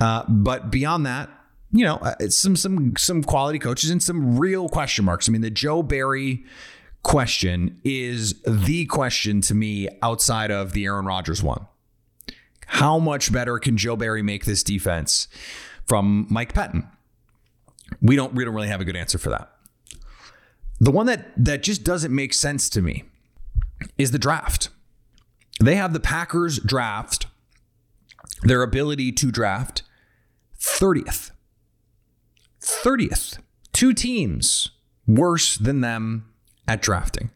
Uh, 0.00 0.24
but 0.28 0.70
beyond 0.70 1.06
that, 1.06 1.30
you 1.72 1.84
know, 1.84 1.96
uh, 1.96 2.14
it's 2.20 2.36
some 2.36 2.54
some 2.54 2.94
some 2.96 3.22
quality 3.22 3.58
coaches 3.58 3.90
and 3.90 4.02
some 4.02 4.38
real 4.38 4.68
question 4.68 5.04
marks. 5.04 5.28
I 5.28 5.32
mean, 5.32 5.40
the 5.40 5.50
Joe 5.50 5.82
Barry 5.82 6.44
question 7.02 7.80
is 7.82 8.40
the 8.42 8.86
question 8.86 9.40
to 9.42 9.54
me 9.54 9.88
outside 10.02 10.50
of 10.50 10.72
the 10.72 10.84
Aaron 10.84 11.06
Rodgers 11.06 11.42
one. 11.42 11.66
How 12.66 12.98
much 12.98 13.32
better 13.32 13.58
can 13.58 13.76
Joe 13.76 13.96
Barry 13.96 14.22
make 14.22 14.44
this 14.44 14.62
defense 14.62 15.28
from 15.86 16.26
Mike 16.30 16.52
Pettine? 16.52 16.86
We 18.00 18.16
don't 18.16 18.34
we 18.34 18.44
don't 18.44 18.54
really 18.54 18.68
have 18.68 18.80
a 18.80 18.84
good 18.84 18.96
answer 18.96 19.18
for 19.18 19.30
that. 19.30 19.51
The 20.82 20.90
one 20.90 21.06
that 21.06 21.28
that 21.36 21.62
just 21.62 21.84
doesn't 21.84 22.12
make 22.12 22.34
sense 22.34 22.68
to 22.70 22.82
me 22.82 23.04
is 23.96 24.10
the 24.10 24.18
draft. 24.18 24.68
They 25.60 25.76
have 25.76 25.92
the 25.92 26.00
Packers 26.00 26.58
draft, 26.58 27.26
their 28.42 28.64
ability 28.64 29.12
to 29.12 29.30
draft 29.30 29.82
30th. 30.58 31.30
30th. 32.60 33.38
Two 33.72 33.92
teams 33.92 34.70
worse 35.06 35.56
than 35.56 35.82
them 35.82 36.28
at 36.66 36.82
drafting. 36.82 37.30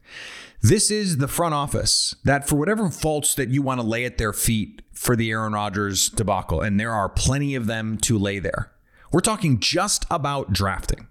This 0.60 0.90
is 0.90 1.18
the 1.18 1.28
front 1.28 1.54
office 1.54 2.16
that, 2.24 2.48
for 2.48 2.56
whatever 2.56 2.90
faults 2.90 3.36
that 3.36 3.50
you 3.50 3.62
want 3.62 3.80
to 3.80 3.86
lay 3.86 4.04
at 4.04 4.18
their 4.18 4.32
feet 4.32 4.82
for 4.92 5.14
the 5.14 5.30
Aaron 5.30 5.52
Rodgers 5.52 6.08
debacle, 6.08 6.60
and 6.60 6.80
there 6.80 6.92
are 6.92 7.08
plenty 7.08 7.54
of 7.54 7.66
them 7.66 7.96
to 7.98 8.18
lay 8.18 8.40
there, 8.40 8.72
we're 9.12 9.20
talking 9.20 9.60
just 9.60 10.04
about 10.10 10.52
drafting. 10.52 11.06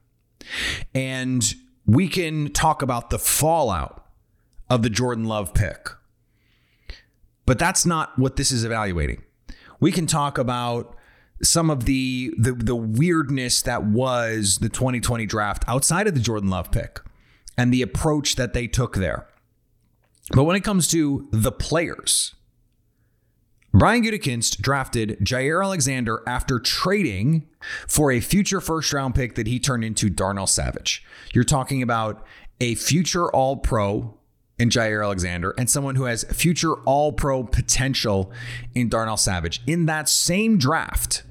And 0.94 1.56
we 1.86 2.08
can 2.08 2.52
talk 2.52 2.82
about 2.82 3.10
the 3.10 3.20
fallout 3.20 4.06
of 4.70 4.82
the 4.82 4.90
Jordan 4.90 5.26
Love 5.26 5.54
pick. 5.54 5.90
But 7.46 7.60
that's 7.60 7.86
not 7.86 8.18
what 8.18 8.38
this 8.38 8.52
is 8.52 8.64
evaluating. 8.64 9.24
We 9.80 9.92
can 9.92 10.08
talk 10.08 10.38
about 10.38 10.96
some 11.44 11.70
of 11.70 11.86
the, 11.86 12.34
the 12.38 12.54
the 12.54 12.76
weirdness 12.76 13.62
that 13.64 13.84
was 13.84 14.60
the 14.60 14.70
2020 14.70 15.26
draft 15.26 15.64
outside 15.68 16.08
of 16.08 16.14
the 16.14 16.20
Jordan 16.20 16.50
Love 16.50 16.72
pick 16.72 17.02
and 17.58 17.74
the 17.74 17.82
approach 17.82 18.36
that 18.36 18.54
they 18.54 18.68
took 18.68 18.96
there. 18.96 19.28
But 20.32 20.46
when 20.46 20.56
it 20.56 20.64
comes 20.64 20.88
to 20.90 21.28
the 21.32 21.52
players, 21.52 22.34
Brian 23.78 24.06
Gutekunst 24.06 24.62
drafted 24.62 25.20
Jaire 25.20 25.62
Alexander 25.62 26.24
after 26.26 26.60
trading 26.60 27.46
for 27.90 28.10
a 28.10 28.22
future 28.22 28.62
first 28.62 28.94
round 28.94 29.16
pick 29.16 29.36
that 29.36 29.48
he 29.48 29.60
turned 29.60 29.84
into 29.84 30.10
Darnell 30.10 30.48
Savage. 30.48 31.04
You're 31.34 31.44
talking 31.44 31.82
about 31.82 32.26
a 32.62 32.76
future 32.76 33.30
All 33.32 33.58
Pro 33.58 34.18
in 34.58 34.70
Jaire 34.70 35.04
Alexander 35.04 35.54
and 35.58 35.70
someone 35.70 35.96
who 35.96 36.06
has 36.06 36.24
future 36.24 36.76
All 36.86 37.12
Pro 37.12 37.44
potential 37.44 38.32
in 38.74 38.88
Darnell 38.88 39.18
Savage. 39.18 39.62
In 39.68 39.88
that 39.88 40.08
same 40.08 40.58
draft, 40.58 41.24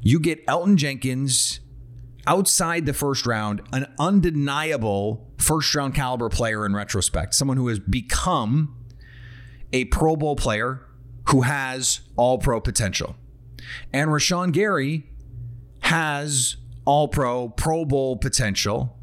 you 0.00 0.20
get 0.20 0.46
Elgton 0.46 0.76
Jenkins 0.76 1.58
outside 2.24 2.86
the 2.86 2.94
first 2.94 3.26
round, 3.26 3.62
an 3.72 3.92
undeniable 3.98 5.28
first 5.38 5.74
round 5.74 5.96
caliber 5.96 6.28
player 6.28 6.64
in 6.64 6.76
retrospect, 6.76 7.34
someone 7.34 7.56
who 7.56 7.66
has 7.66 7.80
become 7.80 8.76
a 9.72 9.86
Pro 9.86 10.14
Bowl 10.14 10.36
player 10.36 10.86
who 11.28 11.42
has 11.42 12.00
all 12.16 12.38
pro 12.38 12.60
potential. 12.60 13.16
And 13.92 14.10
Rashan 14.10 14.52
Gary 14.52 15.04
has 15.80 16.56
all 16.84 17.08
pro, 17.08 17.48
Pro 17.48 17.84
Bowl 17.84 18.16
potential. 18.16 18.98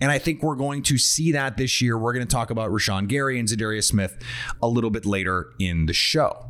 And 0.00 0.10
I 0.10 0.18
think 0.18 0.42
we're 0.42 0.56
going 0.56 0.82
to 0.84 0.98
see 0.98 1.32
that 1.32 1.56
this 1.56 1.80
year. 1.80 1.96
We're 1.96 2.12
going 2.12 2.26
to 2.26 2.32
talk 2.32 2.50
about 2.50 2.70
Rashan 2.70 3.08
Gary 3.08 3.38
and 3.38 3.48
Za'Darius 3.48 3.84
Smith 3.84 4.20
a 4.62 4.68
little 4.68 4.90
bit 4.90 5.06
later 5.06 5.52
in 5.58 5.86
the 5.86 5.92
show. 5.92 6.46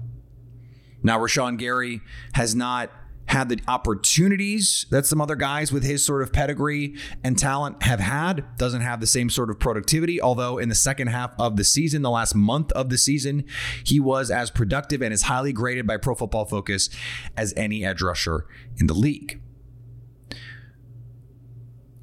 Now, 1.03 1.19
Rashan 1.19 1.59
Gary 1.59 2.01
has 2.33 2.55
not 2.55 2.91
had 3.27 3.49
the 3.49 3.61
opportunities 3.67 4.87
that 4.91 5.07
some 5.07 5.21
other 5.21 5.37
guys 5.37 5.73
with 5.73 5.83
his 5.83 6.05
sort 6.05 6.23
of 6.23 6.33
pedigree 6.33 6.97
and 7.23 7.39
talent 7.39 7.83
have 7.83 8.01
had. 8.01 8.45
Doesn't 8.59 8.83
have 8.83 9.01
the 9.01 9.07
same 9.07 9.31
sort 9.31 9.51
of 9.51 9.59
productivity, 9.59 10.21
although 10.21 10.59
in 10.59 10.69
the 10.69 10.75
second 10.75 11.09
half 11.09 11.35
of 11.39 11.57
the 11.57 11.65
season, 11.65 12.03
the 12.03 12.11
last 12.11 12.35
month 12.35 12.71
of 12.73 12.91
the 12.91 12.99
season, 12.99 13.45
he 13.85 13.99
was 13.99 14.31
as 14.31 14.51
productive 14.51 15.03
and 15.03 15.13
as 15.13 15.23
highly 15.23 15.53
graded 15.53 15.87
by 15.87 15.97
Pro 15.97 16.15
Football 16.15 16.45
Focus 16.45 16.91
as 17.37 17.55
any 17.57 17.85
edge 17.85 18.03
rusher 18.03 18.47
in 18.77 18.87
the 18.87 18.95
league. 18.95 19.41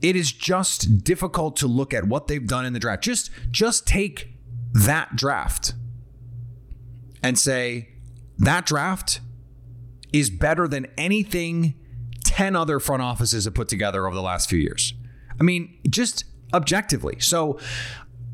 It 0.01 0.16
is 0.16 0.32
just 0.32 1.04
difficult 1.04 1.56
to 1.58 1.68
look 1.68 1.94
at 1.94 2.06
what 2.06 2.28
they've 2.28 2.46
done 2.46 2.66
in 2.66 2.74
the 2.74 2.80
draft. 2.80 3.04
Just 3.04 3.30
just 3.51 3.86
take 3.86 4.34
that 4.74 5.16
draft 5.16 5.74
and 7.22 7.38
say 7.38 7.90
that 8.40 8.66
draft 8.66 9.22
is 10.13 10.30
better 10.30 10.68
than 10.68 10.88
anything 10.98 11.75
10 12.24 12.56
other 12.56 12.80
front 12.80 13.01
offices 13.01 13.46
have 13.46 13.53
put 13.53 13.68
together 13.68 14.08
over 14.08 14.15
the 14.15 14.22
last 14.22 14.50
few 14.50 14.60
years. 14.60 14.94
I 15.39 15.44
mean, 15.44 15.77
just 15.89 16.25
objectively. 16.53 17.20
So 17.20 17.60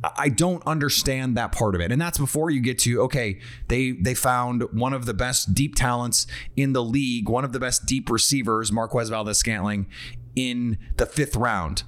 I 0.04 0.30
don't 0.30 0.66
understand 0.68 1.36
that 1.38 1.52
part 1.52 1.74
of 1.74 1.82
it. 1.82 1.92
And 1.92 2.00
that's 2.00 2.18
before 2.18 2.50
you 2.52 2.62
get 2.62 2.80
to 2.80 3.02
okay, 3.04 3.40
they 3.68 3.92
they 3.92 4.14
found 4.14 4.64
one 4.72 4.94
of 4.94 5.06
the 5.06 5.14
best 5.14 5.54
deep 5.54 5.76
talents 5.76 6.28
in 6.56 6.74
the 6.74 6.84
league, 6.84 7.28
one 7.30 7.44
of 7.44 7.54
the 7.54 7.60
best 7.60 7.86
deep 7.86 8.10
receivers, 8.10 8.72
Marquez 8.72 9.10
Valdes-Scantling 9.10 9.88
in 10.36 10.78
the 10.98 11.06
5th 11.06 11.40
round. 11.40 11.84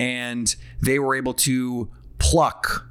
And 0.00 0.54
they 0.80 0.98
were 0.98 1.14
able 1.14 1.34
to 1.34 1.90
pluck 2.18 2.88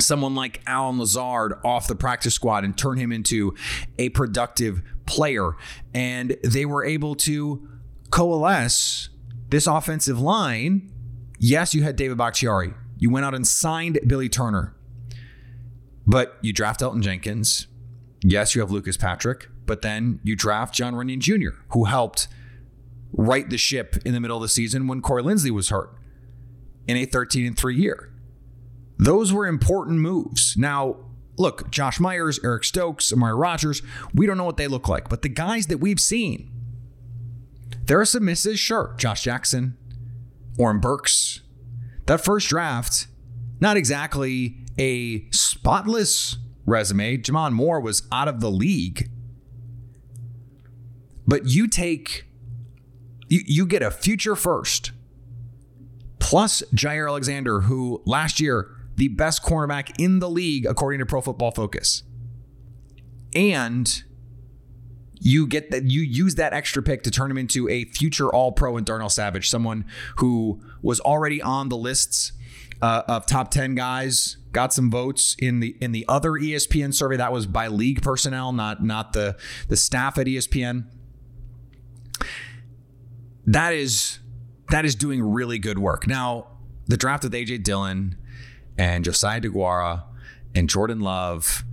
someone 0.00 0.34
like 0.34 0.60
Allen 0.66 0.98
Lazard 0.98 1.54
off 1.64 1.86
the 1.86 1.94
practice 1.94 2.34
squad 2.34 2.64
and 2.64 2.76
turn 2.76 2.98
him 2.98 3.12
into 3.12 3.54
a 3.98 4.08
productive 4.08 4.82
player. 5.06 5.52
And 5.94 6.36
they 6.42 6.64
were 6.64 6.84
able 6.84 7.14
to 7.16 7.68
coalesce 8.10 9.08
this 9.48 9.66
offensive 9.66 10.20
line. 10.20 10.90
Yes, 11.38 11.74
you 11.74 11.82
had 11.82 11.96
David 11.96 12.18
Bakhtiari. 12.18 12.74
You 12.98 13.10
went 13.10 13.26
out 13.26 13.34
and 13.34 13.46
signed 13.46 13.98
Billy 14.06 14.28
Turner. 14.28 14.74
But 16.06 16.36
you 16.40 16.52
draft 16.52 16.80
Elgton 16.80 17.02
Jenkins. 17.02 17.66
Yes, 18.22 18.54
you 18.54 18.60
have 18.60 18.70
Lucas 18.70 18.96
Patrick. 18.96 19.48
But 19.66 19.82
then 19.82 20.20
you 20.22 20.36
draft 20.36 20.74
Jon 20.74 20.94
Runyan 20.94 21.20
Jr., 21.20 21.56
who 21.70 21.84
helped 21.84 22.28
right 23.12 23.48
the 23.48 23.58
ship 23.58 23.96
in 24.04 24.12
the 24.14 24.20
middle 24.20 24.36
of 24.36 24.42
the 24.42 24.48
season 24.48 24.88
when 24.88 25.00
Corey 25.00 25.22
Linsley 25.22 25.50
was 25.50 25.68
hurt 25.68 25.94
in 26.88 26.96
a 26.96 27.04
13 27.04 27.46
and 27.46 27.58
3 27.58 27.76
year. 27.76 28.12
Those 28.98 29.32
were 29.32 29.46
important 29.46 30.00
moves. 30.00 30.56
Now, 30.56 30.96
look, 31.36 31.70
Josh 31.70 32.00
Myers, 32.00 32.38
Eric 32.44 32.64
Stokes, 32.64 33.12
Amari 33.12 33.34
Rodgers, 33.34 33.82
we 34.14 34.26
don't 34.26 34.36
know 34.36 34.44
what 34.44 34.56
they 34.56 34.68
look 34.68 34.88
like, 34.88 35.08
but 35.08 35.22
the 35.22 35.28
guys 35.28 35.66
that 35.66 35.78
we've 35.78 36.00
seen, 36.00 36.50
there 37.86 38.00
are 38.00 38.04
some 38.04 38.24
misses, 38.24 38.58
sure. 38.58 38.94
Josh 38.98 39.22
Jackson, 39.22 39.76
Oren 40.58 40.80
Burks. 40.80 41.40
That 42.06 42.24
first 42.24 42.48
draft, 42.48 43.06
not 43.60 43.76
exactly 43.76 44.56
a 44.78 45.28
spotless 45.30 46.36
resume. 46.66 47.18
J'Mon 47.18 47.52
Moore 47.52 47.80
was 47.80 48.06
out 48.12 48.28
of 48.28 48.40
the 48.40 48.50
league. 48.50 49.10
But 51.26 51.46
you 51.46 51.68
take, 51.68 52.26
you, 53.28 53.40
you 53.46 53.66
get 53.66 53.82
a 53.82 53.90
future 53.90 54.36
first 54.36 54.92
plus 56.22 56.62
Jaire 56.72 57.08
Alexander, 57.08 57.62
who 57.62 58.00
last 58.06 58.40
year, 58.40 58.70
the 58.96 59.08
best 59.08 59.42
cornerback 59.42 59.92
in 59.98 60.18
the 60.18 60.28
league, 60.28 60.66
according 60.66 61.00
to 61.00 61.06
Pro 61.06 61.20
Football 61.20 61.50
Focus. 61.50 62.02
And 63.34 64.02
you 65.20 65.46
get 65.46 65.70
that 65.70 65.84
you 65.84 66.02
use 66.02 66.34
that 66.34 66.52
extra 66.52 66.82
pick 66.82 67.02
to 67.04 67.10
turn 67.10 67.30
him 67.30 67.38
into 67.38 67.68
a 67.68 67.84
future 67.84 68.28
all 68.32 68.52
pro 68.52 68.76
in 68.76 68.84
Darnell 68.84 69.08
Savage, 69.08 69.48
someone 69.48 69.84
who 70.16 70.60
was 70.82 70.98
already 71.00 71.40
on 71.40 71.68
the 71.68 71.76
lists 71.76 72.32
uh, 72.82 73.02
of 73.06 73.26
top 73.26 73.50
10 73.52 73.76
guys, 73.76 74.36
got 74.50 74.72
some 74.72 74.90
votes 74.90 75.36
in 75.38 75.60
the 75.60 75.76
in 75.80 75.92
the 75.92 76.04
other 76.08 76.32
ESPN 76.32 76.92
survey 76.92 77.16
that 77.16 77.32
was 77.32 77.46
by 77.46 77.68
league 77.68 78.02
personnel, 78.02 78.52
not 78.52 78.82
not 78.82 79.12
the 79.12 79.36
the 79.68 79.76
staff 79.76 80.18
at 80.18 80.26
ESPN. 80.26 80.86
That 83.46 83.74
is 83.74 84.18
that 84.70 84.84
is 84.84 84.96
doing 84.96 85.22
really 85.22 85.58
good 85.58 85.78
work. 85.78 86.06
Now, 86.08 86.48
the 86.86 86.96
draft 86.96 87.22
with 87.22 87.32
AJ 87.32 87.62
Dillon 87.62 88.16
and 88.82 89.04
Josiah 89.04 89.40
Deguara 89.40 90.02
and 90.56 90.68
Jordan 90.68 90.98
Love 90.98 91.64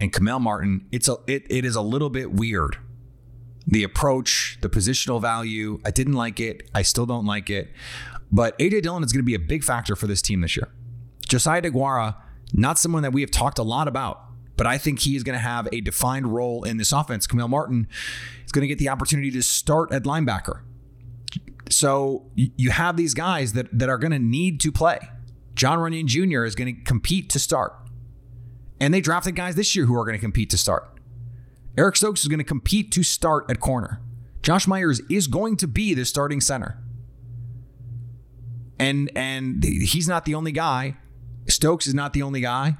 and 0.00 0.12
Kamal 0.12 0.40
Martin, 0.40 0.88
it's 0.90 1.08
a 1.08 1.16
it, 1.28 1.44
it 1.48 1.64
is 1.64 1.76
a 1.76 1.80
little 1.80 2.10
bit 2.10 2.32
weird. 2.32 2.76
The 3.64 3.84
approach, 3.84 4.58
the 4.62 4.68
positional 4.68 5.22
value, 5.22 5.80
I 5.86 5.92
didn't 5.92 6.14
like 6.14 6.40
it. 6.40 6.68
I 6.74 6.82
still 6.82 7.06
don't 7.06 7.24
like 7.24 7.50
it. 7.50 7.70
But 8.32 8.58
AJ 8.58 8.82
Dillon 8.82 9.04
is 9.04 9.12
going 9.12 9.22
to 9.22 9.26
be 9.26 9.36
a 9.36 9.38
big 9.38 9.62
factor 9.62 9.94
for 9.94 10.08
this 10.08 10.20
team 10.20 10.40
this 10.40 10.56
year. 10.56 10.70
Josiah 11.28 11.62
Deguara, 11.62 12.16
not 12.52 12.76
someone 12.76 13.04
that 13.04 13.12
we 13.12 13.20
have 13.20 13.30
talked 13.30 13.60
a 13.60 13.62
lot 13.62 13.86
about, 13.86 14.20
but 14.56 14.66
I 14.66 14.76
think 14.76 15.00
he 15.00 15.14
is 15.14 15.22
going 15.22 15.38
to 15.38 15.42
have 15.42 15.68
a 15.72 15.80
defined 15.80 16.34
role 16.34 16.64
in 16.64 16.78
this 16.78 16.90
offense. 16.90 17.28
Kamal 17.28 17.46
Martin 17.46 17.86
is 18.44 18.50
going 18.50 18.62
to 18.62 18.68
get 18.68 18.78
the 18.78 18.88
opportunity 18.88 19.30
to 19.30 19.42
start 19.42 19.92
at 19.92 20.02
linebacker. 20.02 20.62
So 21.70 22.26
you 22.34 22.70
have 22.70 22.96
these 22.96 23.14
guys 23.14 23.52
that, 23.52 23.66
that 23.78 23.88
are 23.88 23.98
going 23.98 24.10
to 24.10 24.18
need 24.18 24.58
to 24.62 24.72
play. 24.72 24.98
Jon 25.58 25.78
Runyan 25.78 26.06
Jr. 26.06 26.44
is 26.44 26.54
going 26.54 26.74
to 26.74 26.82
compete 26.84 27.28
to 27.30 27.38
start. 27.40 27.74
And 28.80 28.94
they 28.94 29.00
drafted 29.00 29.34
guys 29.34 29.56
this 29.56 29.74
year 29.74 29.86
who 29.86 29.94
are 29.96 30.04
going 30.04 30.16
to 30.16 30.20
compete 30.20 30.50
to 30.50 30.56
start. 30.56 30.88
Eric 31.76 31.96
Stokes 31.96 32.22
is 32.22 32.28
going 32.28 32.38
to 32.38 32.44
compete 32.44 32.92
to 32.92 33.02
start 33.02 33.44
at 33.50 33.58
corner. 33.58 34.00
Josh 34.40 34.68
Myers 34.68 35.00
is 35.10 35.26
going 35.26 35.56
to 35.56 35.66
be 35.66 35.94
the 35.94 36.04
starting 36.04 36.40
center. 36.40 36.78
And 38.78 39.10
and 39.16 39.64
he's 39.64 40.06
not 40.06 40.24
the 40.24 40.36
only 40.36 40.52
guy. 40.52 40.96
Stokes 41.48 41.88
is 41.88 41.94
not 41.94 42.12
the 42.12 42.22
only 42.22 42.40
guy. 42.40 42.76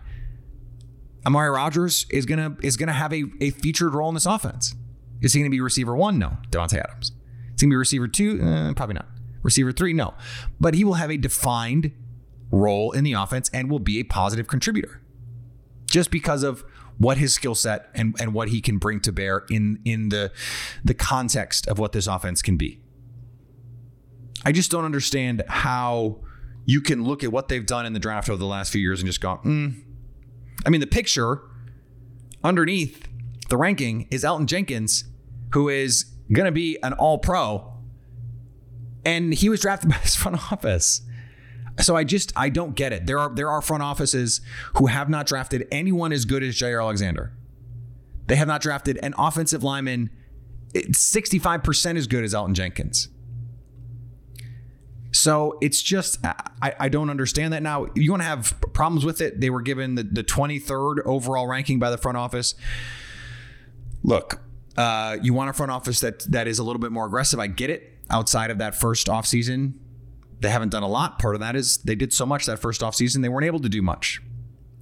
Amari 1.27 1.51
Rodgers 1.51 2.07
is 2.11 2.27
gonna 2.27 2.57
is 2.63 2.77
gonna 2.77 2.93
have 2.93 3.13
a, 3.13 3.25
a 3.41 3.51
featured 3.51 3.93
role 3.93 4.09
in 4.09 4.15
this 4.15 4.27
offense. 4.27 4.77
Is 5.21 5.33
he 5.33 5.41
gonna 5.41 5.51
be 5.51 5.61
receiver 5.61 5.97
one? 5.97 6.17
No. 6.21 6.37
Davante 6.51 6.79
Adams. 6.79 7.11
Is 7.57 7.61
he 7.61 7.67
gonna 7.67 7.73
be 7.73 7.77
receiver 7.77 8.07
two? 8.07 8.41
Uh, 8.41 8.73
probably 8.75 8.95
not. 8.95 9.09
Receiver 9.43 9.73
three? 9.73 9.93
No. 9.93 10.15
But 10.61 10.75
he 10.75 10.85
will 10.85 10.95
have 10.95 11.11
a 11.11 11.17
defined 11.17 11.91
role 12.51 12.93
in 12.93 13.05
the 13.05 13.13
offense 13.13 13.51
and 13.53 13.71
will 13.71 13.79
be 13.79 14.01
a 14.01 14.05
positive 14.05 14.47
contributor. 14.47 15.03
Just 15.87 16.11
because 16.11 16.43
of 16.43 16.65
what 16.99 17.17
his 17.17 17.33
skill 17.33 17.55
set 17.55 17.89
and, 17.95 18.15
and 18.21 18.35
what 18.35 18.49
he 18.49 18.61
can 18.61 18.79
bring 18.79 19.01
to 19.01 19.13
bear 19.13 19.45
in 19.49 19.81
in 19.85 20.09
the 20.09 20.33
the 20.85 20.95
context 20.95 21.67
of 21.69 21.79
what 21.79 21.93
this 21.93 22.07
offense 22.07 22.43
can 22.43 22.57
be. 22.57 22.81
I 24.45 24.53
just 24.53 24.71
don't 24.71 24.85
understand 24.85 25.43
how 25.49 26.21
you 26.65 26.81
can 26.81 27.05
look 27.05 27.25
at 27.25 27.33
what 27.33 27.49
they've 27.49 27.65
done 27.65 27.87
in 27.87 27.93
the 27.93 27.99
draft 27.99 28.29
over 28.29 28.37
the 28.37 28.47
last 28.47 28.71
few 28.71 28.81
years 28.81 29.01
and 29.01 29.07
just 29.07 29.21
go, 29.21 29.41
mm. 29.45 29.83
I 30.67 30.71
mean, 30.71 30.81
the 30.81 30.87
picture 30.87 31.43
underneath 32.45 33.09
the 33.49 33.57
ranking 33.57 34.07
is 34.11 34.23
Elgton 34.23 34.47
Jenkins, 34.47 35.05
who 35.55 35.69
is 35.69 36.05
going 36.33 36.47
to 36.47 36.53
be 36.53 36.79
an 36.83 36.93
all 36.93 37.19
pro. 37.19 37.73
And 39.05 39.33
he 39.33 39.49
was 39.49 39.61
drafted 39.61 39.91
by 39.91 39.97
his 39.97 40.15
front 40.15 40.37
office. 40.53 41.03
So 41.81 41.97
I 41.97 42.05
just 42.05 42.33
I 42.37 42.49
don't 42.49 42.75
get 42.75 42.93
it. 42.93 43.07
There 43.07 43.19
are 43.19 43.33
there 43.33 43.51
are 43.51 43.63
front 43.63 43.83
offices 43.83 44.41
who 44.77 44.87
have 44.87 45.09
not 45.09 45.27
drafted 45.27 45.67
anyone 45.71 46.13
as 46.13 46.25
good 46.25 46.43
as 46.43 46.55
Jaire 46.57 46.83
Alexander. 46.83 47.33
They 48.27 48.37
have 48.37 48.49
not 48.49 48.61
drafted 48.61 48.99
an 49.03 49.15
offensive 49.17 49.63
lineman 49.65 50.11
65% 50.75 51.97
as 51.97 52.07
good 52.07 52.25
as 52.25 52.35
Elgton 52.35 52.53
Jenkins. 52.53 53.09
So 55.13 55.57
it's 55.63 55.83
just 55.83 56.19
I, 56.25 56.75
I 56.79 56.89
don't 56.89 57.09
understand 57.11 57.53
that 57.53 57.63
now. 57.63 57.87
You 57.95 58.11
want 58.11 58.23
to 58.23 58.29
have 58.29 58.61
problems 58.75 59.05
with 59.05 59.21
it? 59.21 59.41
They 59.41 59.51
were 59.51 59.63
given 59.63 59.95
the, 59.95 60.03
the 60.03 60.23
23rd 60.23 60.99
overall 61.07 61.47
ranking 61.47 61.79
by 61.79 61.91
the 61.91 61.97
front 61.97 62.19
office. 62.19 62.55
Look, 64.03 64.43
uh, 64.77 65.17
you 65.23 65.33
want 65.33 65.51
a 65.51 65.53
front 65.53 65.73
office 65.73 66.01
that 66.01 66.21
that 66.31 66.47
is 66.47 66.59
a 66.59 66.63
little 66.63 66.81
bit 66.81 66.93
more 66.93 67.07
aggressive. 67.07 67.41
I 67.41 67.47
get 67.47 67.71
it. 67.71 67.95
Outside 68.11 68.51
of 68.51 68.59
that 68.59 68.75
first 68.75 69.09
offseason, 69.09 69.75
they 70.41 70.51
haven't 70.51 70.71
done 70.71 70.83
a 70.83 70.89
lot. 70.89 71.19
Part 71.19 71.35
of 71.35 71.41
that 71.41 71.57
is 71.57 71.79
they 71.79 71.95
did 71.95 72.13
so 72.13 72.27
much 72.27 72.47
that 72.47 72.59
first 72.59 72.81
offseason, 72.81 73.23
they 73.23 73.29
weren't 73.29 73.47
able 73.47 73.61
to 73.61 73.69
do 73.69 73.83
much. 73.83 74.21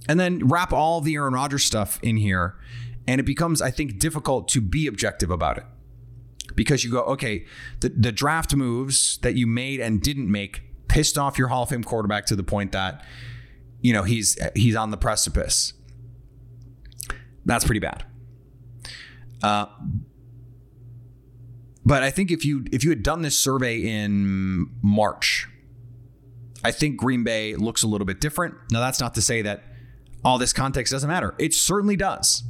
And 0.07 0.19
then 0.19 0.47
wrap 0.47 0.71
all 0.71 1.01
the 1.01 1.15
Aaron 1.15 1.33
Rodgers 1.33 1.63
stuff 1.63 1.99
in 2.01 2.17
here, 2.17 2.55
and 3.07 3.19
it 3.19 3.25
becomes, 3.25 3.61
I 3.61 3.71
think, 3.71 3.99
difficult 3.99 4.47
to 4.49 4.61
be 4.61 4.87
objective 4.87 5.29
about 5.31 5.57
it 5.57 5.65
because 6.55 6.83
you 6.83 6.91
go, 6.91 7.01
okay, 7.03 7.45
the, 7.81 7.89
the 7.89 8.11
draft 8.11 8.55
moves 8.55 9.17
that 9.19 9.35
you 9.35 9.47
made 9.47 9.79
and 9.79 10.01
didn't 10.01 10.31
make 10.31 10.61
pissed 10.87 11.17
off 11.17 11.37
your 11.37 11.49
Hall 11.49 11.63
of 11.63 11.69
Fame 11.69 11.83
quarterback 11.83 12.25
to 12.27 12.35
the 12.35 12.43
point 12.43 12.71
that, 12.71 13.03
you 13.81 13.93
know, 13.93 14.03
he's 14.03 14.37
he's 14.55 14.75
on 14.75 14.91
the 14.91 14.97
precipice. 14.97 15.73
That's 17.45 17.65
pretty 17.65 17.79
bad. 17.79 18.05
Uh, 19.43 19.67
but 21.87 22.03
I 22.03 22.11
think 22.11 22.31
if 22.31 22.43
you 22.43 22.65
if 22.73 22.83
you 22.83 22.89
had 22.89 23.01
done 23.01 23.21
this 23.21 23.39
survey 23.39 23.79
in 23.79 24.69
March, 24.81 25.47
I 26.61 26.71
think 26.71 26.97
Green 26.97 27.23
Bay 27.23 27.55
looks 27.55 27.81
a 27.81 27.87
little 27.87 28.03
bit 28.03 28.19
different. 28.19 28.55
Now 28.71 28.81
that's 28.81 28.99
not 28.99 29.15
to 29.15 29.21
say 29.21 29.41
that 29.43 29.63
all 30.21 30.37
this 30.37 30.51
context 30.51 30.91
doesn't 30.91 31.07
matter. 31.09 31.33
It 31.39 31.53
certainly 31.53 31.95
does. 31.95 32.43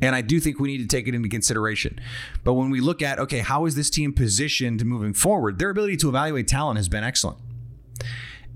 And 0.00 0.14
I 0.14 0.22
do 0.22 0.38
think 0.38 0.60
we 0.60 0.68
need 0.68 0.88
to 0.88 0.96
take 0.96 1.08
it 1.08 1.16
into 1.16 1.28
consideration. 1.28 1.98
But 2.44 2.54
when 2.54 2.70
we 2.70 2.80
look 2.80 3.02
at, 3.02 3.18
okay, 3.18 3.40
how 3.40 3.66
is 3.66 3.74
this 3.74 3.90
team 3.90 4.12
positioned 4.12 4.84
moving 4.86 5.14
forward? 5.14 5.58
Their 5.58 5.70
ability 5.70 5.96
to 5.98 6.08
evaluate 6.08 6.46
talent 6.46 6.76
has 6.76 6.88
been 6.88 7.02
excellent. 7.02 7.38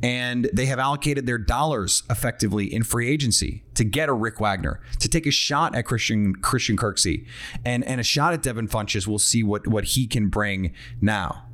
And 0.04 0.50
they 0.52 0.66
have 0.66 0.78
allocated 0.78 1.24
their 1.24 1.38
dollars 1.38 2.02
effectively 2.10 2.66
in 2.66 2.82
free 2.82 3.08
agency 3.08 3.64
to 3.74 3.84
get 3.84 4.10
a 4.10 4.12
Rick 4.12 4.38
Wagner, 4.38 4.82
to 5.00 5.08
take 5.08 5.24
a 5.24 5.30
shot 5.30 5.74
at 5.74 5.86
Christian 5.86 6.34
Christian 6.34 6.76
Kirksey, 6.76 7.26
and, 7.64 7.82
and 7.84 8.02
a 8.02 8.04
shot 8.04 8.34
at 8.34 8.42
Devin 8.42 8.68
Funchess. 8.68 9.06
We'll 9.06 9.18
see 9.18 9.42
what, 9.42 9.66
what 9.66 9.84
he 9.84 10.06
can 10.06 10.28
bring 10.28 10.74
now. 11.00 11.46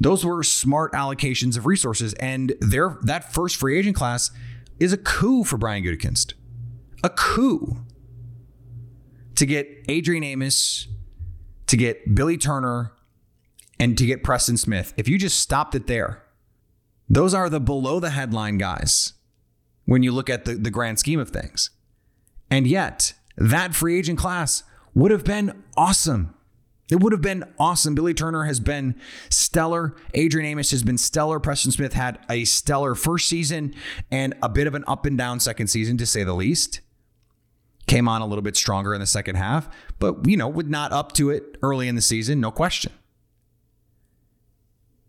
Those 0.00 0.24
were 0.24 0.42
smart 0.42 0.92
allocations 0.92 1.56
of 1.56 1.64
resources, 1.64 2.12
and 2.14 2.54
their 2.60 2.98
that 3.02 3.32
first 3.32 3.54
free 3.54 3.78
agent 3.78 3.94
class 3.94 4.32
is 4.80 4.92
a 4.92 4.96
coup 4.96 5.44
for 5.44 5.58
Brian 5.58 5.84
Gutekunst. 5.84 6.34
A 7.04 7.10
coup 7.10 7.84
to 9.36 9.46
get 9.46 9.68
Adrian 9.88 10.24
Amos, 10.24 10.88
to 11.68 11.76
get 11.76 12.16
Billy 12.16 12.36
Turner, 12.36 12.92
and 13.78 13.96
to 13.96 14.04
get 14.06 14.24
Preston 14.24 14.56
Smith. 14.56 14.92
If 14.96 15.06
you 15.06 15.18
just 15.18 15.38
stopped 15.38 15.76
it 15.76 15.86
there, 15.86 16.24
those 17.10 17.34
are 17.34 17.50
the 17.50 17.60
below 17.60 18.00
the 18.00 18.10
headline 18.10 18.56
guys 18.56 19.14
when 19.84 20.02
you 20.02 20.12
look 20.12 20.30
at 20.30 20.44
the, 20.44 20.54
the 20.54 20.70
grand 20.70 20.98
scheme 20.98 21.18
of 21.18 21.30
things. 21.30 21.70
And 22.50 22.66
yet, 22.66 23.12
that 23.36 23.74
free 23.74 23.98
agent 23.98 24.18
class 24.18 24.62
would 24.94 25.10
have 25.10 25.24
been 25.24 25.64
awesome. 25.76 26.34
It 26.90 27.00
would 27.00 27.12
have 27.12 27.20
been 27.20 27.44
awesome. 27.58 27.94
Billy 27.94 28.14
Turner 28.14 28.44
has 28.44 28.60
been 28.60 28.98
stellar. 29.28 29.94
Adrian 30.14 30.48
Amos 30.48 30.70
has 30.70 30.82
been 30.82 30.98
stellar. 30.98 31.38
Preston 31.38 31.72
Smith 31.72 31.92
had 31.92 32.18
a 32.30 32.44
stellar 32.44 32.94
first 32.94 33.28
season 33.28 33.74
and 34.10 34.34
a 34.42 34.48
bit 34.48 34.66
of 34.66 34.74
an 34.74 34.84
up 34.86 35.04
and 35.04 35.18
down 35.18 35.38
second 35.38 35.66
season, 35.66 35.96
to 35.98 36.06
say 36.06 36.24
the 36.24 36.32
least 36.32 36.80
came 37.90 38.08
on 38.08 38.22
a 38.22 38.26
little 38.26 38.42
bit 38.42 38.56
stronger 38.56 38.94
in 38.94 39.00
the 39.00 39.06
second 39.06 39.34
half, 39.34 39.68
but 39.98 40.26
you 40.26 40.36
know, 40.36 40.48
with 40.48 40.68
not 40.68 40.92
up 40.92 41.10
to 41.12 41.30
it 41.30 41.58
early 41.60 41.88
in 41.88 41.96
the 41.96 42.00
season, 42.00 42.40
no 42.40 42.52
question. 42.52 42.92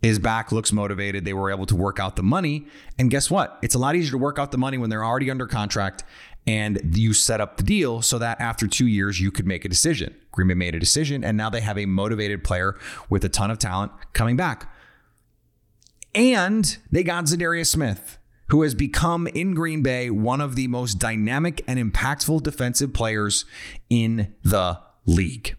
His 0.01 0.17
back 0.19 0.51
looks 0.51 0.71
motivated. 0.71 1.25
They 1.25 1.33
were 1.33 1.51
able 1.51 1.65
to 1.67 1.75
work 1.75 1.99
out 1.99 2.15
the 2.15 2.23
money. 2.23 2.67
And 2.97 3.11
guess 3.11 3.29
what? 3.29 3.59
It's 3.61 3.75
a 3.75 3.79
lot 3.79 3.95
easier 3.95 4.11
to 4.11 4.17
work 4.17 4.39
out 4.39 4.51
the 4.51 4.57
money 4.57 4.77
when 4.77 4.89
they're 4.89 5.05
already 5.05 5.29
under 5.29 5.45
contract 5.45 6.03
and 6.47 6.97
you 6.97 7.13
set 7.13 7.39
up 7.39 7.57
the 7.57 7.63
deal 7.63 8.01
so 8.01 8.17
that 8.17 8.41
after 8.41 8.67
two 8.67 8.87
years 8.87 9.19
you 9.19 9.31
could 9.31 9.45
make 9.45 9.63
a 9.63 9.69
decision. 9.69 10.15
Green 10.31 10.47
Bay 10.47 10.55
made 10.55 10.73
a 10.73 10.79
decision, 10.79 11.23
and 11.23 11.37
now 11.37 11.51
they 11.51 11.61
have 11.61 11.77
a 11.77 11.85
motivated 11.85 12.43
player 12.43 12.75
with 13.09 13.23
a 13.23 13.29
ton 13.29 13.51
of 13.51 13.59
talent 13.59 13.91
coming 14.13 14.35
back. 14.35 14.73
And 16.15 16.77
they 16.91 17.03
got 17.03 17.25
Za'Darius 17.25 17.67
Smith 17.67 18.17
who 18.51 18.63
has 18.63 18.75
become 18.75 19.27
in 19.27 19.53
Green 19.53 19.81
Bay 19.81 20.09
one 20.09 20.41
of 20.41 20.57
the 20.57 20.67
most 20.67 20.95
dynamic 20.95 21.63
and 21.67 21.79
impactful 21.79 22.43
defensive 22.43 22.91
players 22.91 23.45
in 23.89 24.35
the 24.43 24.77
league. 25.05 25.55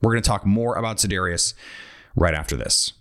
We're 0.00 0.12
going 0.12 0.22
to 0.22 0.28
talk 0.28 0.46
more 0.46 0.76
about 0.76 0.96
Za'Darius 0.96 1.52
right 2.16 2.32
after 2.32 2.56
this. 2.56 2.94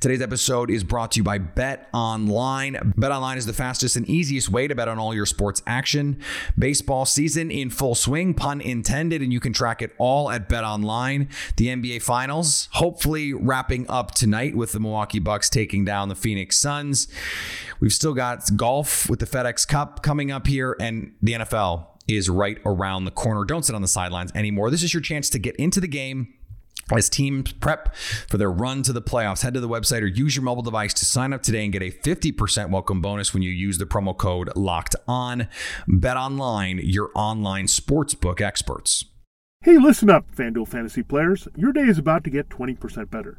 Today's 0.00 0.20
episode 0.22 0.70
is 0.70 0.84
brought 0.84 1.12
to 1.12 1.20
you 1.20 1.24
by 1.24 1.38
Bet 1.38 1.88
Online. 1.92 2.92
Bet 2.96 3.10
Online 3.10 3.38
is 3.38 3.46
the 3.46 3.52
fastest 3.52 3.96
and 3.96 4.08
easiest 4.08 4.48
way 4.48 4.68
to 4.68 4.74
bet 4.74 4.88
on 4.88 4.98
all 4.98 5.14
your 5.14 5.26
sports 5.26 5.62
action. 5.66 6.20
Baseball 6.58 7.06
season 7.06 7.50
in 7.50 7.70
full 7.70 7.94
swing, 7.94 8.34
pun 8.34 8.60
intended, 8.60 9.22
and 9.22 9.32
you 9.32 9.40
can 9.40 9.52
track 9.52 9.82
it 9.82 9.92
all 9.98 10.30
at 10.30 10.48
Bet 10.48 10.64
Online. 10.64 11.28
The 11.56 11.68
NBA 11.68 12.02
Finals 12.02 12.68
hopefully 12.72 13.32
wrapping 13.32 13.88
up 13.88 14.14
tonight 14.14 14.54
with 14.54 14.72
the 14.72 14.80
Milwaukee 14.80 15.18
Bucks 15.18 15.48
taking 15.48 15.84
down 15.84 16.08
the 16.08 16.14
Phoenix 16.14 16.58
Suns. 16.58 17.08
We've 17.80 17.92
still 17.92 18.14
got 18.14 18.56
golf 18.56 19.08
with 19.08 19.20
the 19.20 19.26
FedEx 19.26 19.66
Cup 19.66 20.02
coming 20.02 20.30
up 20.30 20.46
here, 20.46 20.76
and 20.78 21.14
the 21.22 21.32
NFL 21.32 21.86
is 22.06 22.28
right 22.28 22.58
around 22.66 23.04
the 23.04 23.10
corner. 23.10 23.44
Don't 23.44 23.64
sit 23.64 23.74
on 23.74 23.82
the 23.82 23.88
sidelines 23.88 24.30
anymore. 24.34 24.70
This 24.70 24.82
is 24.82 24.92
your 24.92 25.00
chance 25.00 25.30
to 25.30 25.38
get 25.38 25.56
into 25.56 25.80
the 25.80 25.88
game 25.88 26.34
as 26.92 27.08
teams 27.08 27.52
prep 27.52 27.94
for 28.28 28.38
their 28.38 28.50
run 28.50 28.82
to 28.82 28.92
the 28.92 29.02
playoffs, 29.02 29.42
head 29.42 29.54
to 29.54 29.60
the 29.60 29.68
website 29.68 30.02
or 30.02 30.06
use 30.06 30.36
your 30.36 30.42
mobile 30.42 30.62
device 30.62 30.94
to 30.94 31.04
sign 31.04 31.32
up 31.32 31.42
today 31.42 31.64
and 31.64 31.72
get 31.72 31.82
a 31.82 31.90
50% 31.90 32.70
welcome 32.70 33.00
bonus 33.00 33.32
when 33.32 33.42
you 33.42 33.50
use 33.50 33.78
the 33.78 33.86
promo 33.86 34.16
code 34.16 34.50
locked 34.56 34.96
on. 35.08 35.48
Bet 35.86 36.16
online, 36.16 36.80
your 36.82 37.10
online 37.14 37.66
sportsbook 37.66 38.40
experts. 38.40 39.04
Hey, 39.62 39.78
listen 39.78 40.10
up, 40.10 40.30
FanDuel 40.36 40.68
fantasy 40.68 41.02
players. 41.02 41.48
Your 41.56 41.72
day 41.72 41.84
is 41.84 41.98
about 41.98 42.22
to 42.24 42.30
get 42.30 42.50
20% 42.50 43.10
better. 43.10 43.38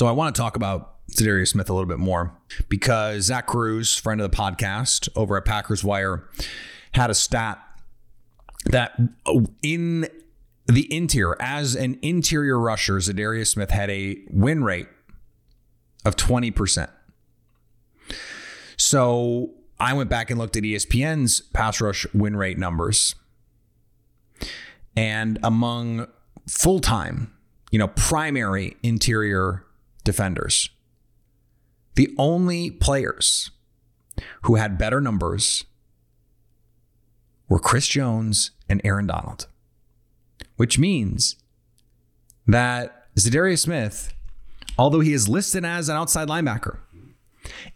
So 0.00 0.06
I 0.06 0.12
want 0.12 0.34
to 0.34 0.40
talk 0.40 0.56
about 0.56 0.94
Za'Darius 1.10 1.48
Smith 1.48 1.68
a 1.68 1.74
little 1.74 1.86
bit 1.86 1.98
more 1.98 2.34
because 2.70 3.24
Zach 3.24 3.46
Kruse, 3.46 4.00
friend 4.00 4.18
of 4.18 4.30
the 4.30 4.34
podcast 4.34 5.10
over 5.14 5.36
at 5.36 5.44
Packers 5.44 5.84
Wire, 5.84 6.26
had 6.92 7.10
a 7.10 7.14
stat 7.14 7.62
that 8.64 8.98
oh, 9.26 9.44
in 9.62 10.08
the 10.66 10.90
interior, 10.90 11.36
as 11.38 11.74
an 11.74 11.98
interior 12.00 12.58
rusher, 12.58 12.94
Za'Darius 12.94 13.48
Smith 13.48 13.68
had 13.68 13.90
a 13.90 14.16
win 14.30 14.64
rate 14.64 14.88
of 16.06 16.16
20%. 16.16 16.88
So 18.78 19.50
I 19.78 19.92
went 19.92 20.08
back 20.08 20.30
and 20.30 20.38
looked 20.40 20.56
at 20.56 20.62
ESPN's 20.62 21.42
pass 21.52 21.78
rush 21.78 22.06
win 22.14 22.36
rate 22.36 22.56
numbers. 22.56 23.16
And 24.96 25.38
among 25.42 26.06
full 26.48 26.80
time, 26.80 27.34
you 27.70 27.78
know, 27.78 27.88
primary 27.88 28.78
interior 28.82 29.66
defenders, 30.04 30.70
the 31.94 32.14
only 32.18 32.70
players 32.70 33.50
who 34.42 34.56
had 34.56 34.78
better 34.78 35.00
numbers 35.00 35.64
were 37.48 37.58
Chris 37.58 37.86
Jones 37.86 38.52
and 38.68 38.80
Aaron 38.84 39.06
Donald, 39.06 39.46
which 40.56 40.78
means 40.78 41.36
that 42.46 43.14
Za'Darius 43.16 43.60
Smith, 43.60 44.14
although 44.78 45.00
he 45.00 45.12
is 45.12 45.28
listed 45.28 45.64
as 45.64 45.88
an 45.88 45.96
outside 45.96 46.28
linebacker, 46.28 46.78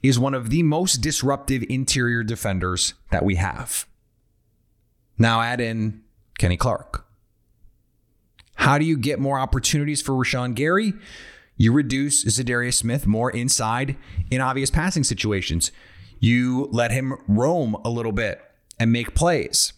is 0.02 0.18
one 0.18 0.34
of 0.34 0.50
the 0.50 0.62
most 0.62 0.98
disruptive 0.98 1.64
interior 1.68 2.22
defenders 2.22 2.94
that 3.10 3.24
we 3.24 3.37
have. 3.37 3.87
Now 5.18 5.40
add 5.40 5.60
in 5.60 6.02
Kenny 6.38 6.56
Clark. 6.56 7.06
How 8.56 8.78
do 8.78 8.84
you 8.84 8.96
get 8.96 9.18
more 9.18 9.38
opportunities 9.38 10.00
for 10.00 10.12
Rashan 10.12 10.54
Gary? 10.54 10.94
You 11.56 11.72
reduce 11.72 12.24
Za'Darius 12.24 12.74
Smith 12.74 13.06
more 13.06 13.30
inside 13.30 13.96
in 14.30 14.40
obvious 14.40 14.70
passing 14.70 15.04
situations. 15.04 15.70
You 16.18 16.68
let 16.72 16.90
him 16.90 17.14
roam 17.28 17.76
a 17.84 17.90
little 17.90 18.12
bit 18.12 18.40
and 18.78 18.90
make 18.92 19.14
plays. 19.14 19.72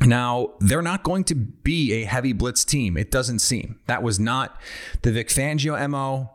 Now, 0.00 0.54
they're 0.60 0.82
not 0.82 1.02
going 1.02 1.24
to 1.24 1.34
be 1.34 1.92
a 1.94 2.04
heavy 2.04 2.32
blitz 2.32 2.64
team. 2.64 2.96
It 2.96 3.10
doesn't 3.10 3.40
seem. 3.40 3.80
That 3.86 4.02
was 4.02 4.20
not 4.20 4.60
the 5.02 5.12
Vic 5.12 5.28
Fangio 5.28 5.88
MO. 5.88 6.30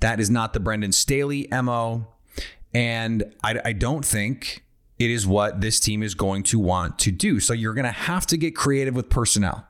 That 0.00 0.20
is 0.20 0.30
not 0.30 0.52
the 0.52 0.60
Brandon 0.60 0.92
Staley 0.92 1.48
MO. 1.50 2.06
And 2.72 3.34
I, 3.42 3.60
I 3.64 3.72
don't 3.72 4.04
think 4.04 4.64
it 4.98 5.10
is 5.10 5.26
what 5.26 5.60
this 5.60 5.80
team 5.80 6.02
is 6.02 6.14
going 6.14 6.42
to 6.44 6.58
want 6.58 6.98
to 7.00 7.10
do. 7.10 7.40
So 7.40 7.52
you're 7.52 7.74
going 7.74 7.84
to 7.84 7.90
have 7.90 8.26
to 8.26 8.36
get 8.36 8.54
creative 8.54 8.94
with 8.94 9.10
personnel 9.10 9.66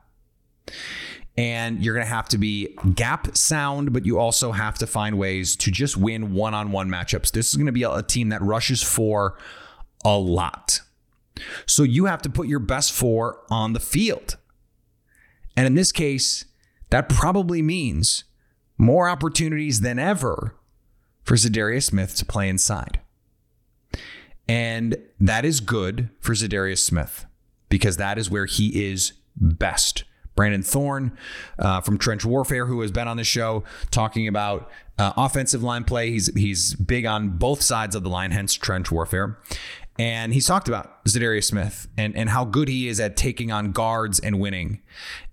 and 1.37 1.83
you're 1.83 1.93
going 1.93 2.05
to 2.05 2.13
have 2.13 2.29
to 2.29 2.37
be 2.37 2.75
gap 2.93 3.35
sound, 3.35 3.91
but 3.91 4.05
you 4.05 4.17
also 4.17 4.51
have 4.51 4.75
to 4.75 4.87
find 4.87 5.17
ways 5.17 5.55
to 5.57 5.71
just 5.71 5.97
win 5.97 6.33
one 6.33 6.53
on 6.53 6.71
one 6.71 6.89
matchups. 6.89 7.31
This 7.31 7.49
is 7.49 7.55
going 7.55 7.65
to 7.65 7.71
be 7.71 7.83
a 7.83 8.01
team 8.01 8.29
that 8.29 8.41
rushes 8.41 8.81
for 8.81 9.37
a 10.05 10.17
lot. 10.17 10.81
So 11.65 11.83
you 11.83 12.05
have 12.05 12.21
to 12.21 12.29
put 12.29 12.47
your 12.47 12.59
best 12.59 12.93
four 12.93 13.41
on 13.49 13.73
the 13.73 13.79
field. 13.79 14.37
And 15.57 15.67
in 15.67 15.75
this 15.75 15.91
case, 15.91 16.45
that 16.89 17.09
probably 17.09 17.61
means 17.61 18.23
more 18.77 19.09
opportunities 19.09 19.81
than 19.81 19.99
ever 19.99 20.55
for 21.23 21.35
Za'Darius 21.35 21.83
Smith 21.83 22.15
to 22.15 22.25
play 22.25 22.47
inside. 22.47 22.99
And 24.47 24.97
that 25.19 25.43
is 25.43 25.59
good 25.59 26.09
for 26.19 26.33
Za'Darius 26.33 26.79
Smith 26.79 27.25
because 27.67 27.97
that 27.97 28.17
is 28.17 28.29
where 28.29 28.45
he 28.45 28.85
is 28.89 29.13
best. 29.35 30.03
Brandon 30.35 30.61
Thorn 30.61 31.17
uh, 31.57 31.81
from 31.81 31.97
Trench 31.97 32.25
Warfare, 32.25 32.65
who 32.65 32.81
has 32.81 32.91
been 32.91 33.07
on 33.07 33.17
the 33.17 33.23
show 33.23 33.63
talking 33.89 34.27
about 34.27 34.69
uh, 34.97 35.13
offensive 35.17 35.63
line 35.63 35.83
play. 35.83 36.11
He's 36.11 36.33
he's 36.35 36.73
big 36.75 37.05
on 37.05 37.29
both 37.29 37.61
sides 37.61 37.95
of 37.95 38.03
the 38.03 38.09
line, 38.09 38.31
hence 38.31 38.53
Trench 38.53 38.91
Warfare. 38.91 39.37
And 39.97 40.33
he's 40.33 40.45
talked 40.45 40.67
about 40.67 41.05
Za'Darius 41.05 41.45
Smith 41.45 41.87
and, 41.97 42.15
and 42.17 42.29
how 42.29 42.43
good 42.43 42.67
he 42.67 42.89
is 42.89 42.99
at 42.99 43.15
taking 43.15 43.49
on 43.51 43.71
guards 43.71 44.19
and 44.19 44.41
winning. 44.41 44.81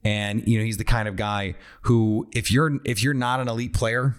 And 0.04 0.46
you 0.46 0.58
know, 0.58 0.64
he's 0.64 0.76
the 0.76 0.84
kind 0.84 1.08
of 1.08 1.16
guy 1.16 1.56
who, 1.82 2.28
if 2.32 2.50
you're 2.50 2.78
if 2.84 3.02
you're 3.02 3.14
not 3.14 3.40
an 3.40 3.48
elite 3.48 3.74
player, 3.74 4.14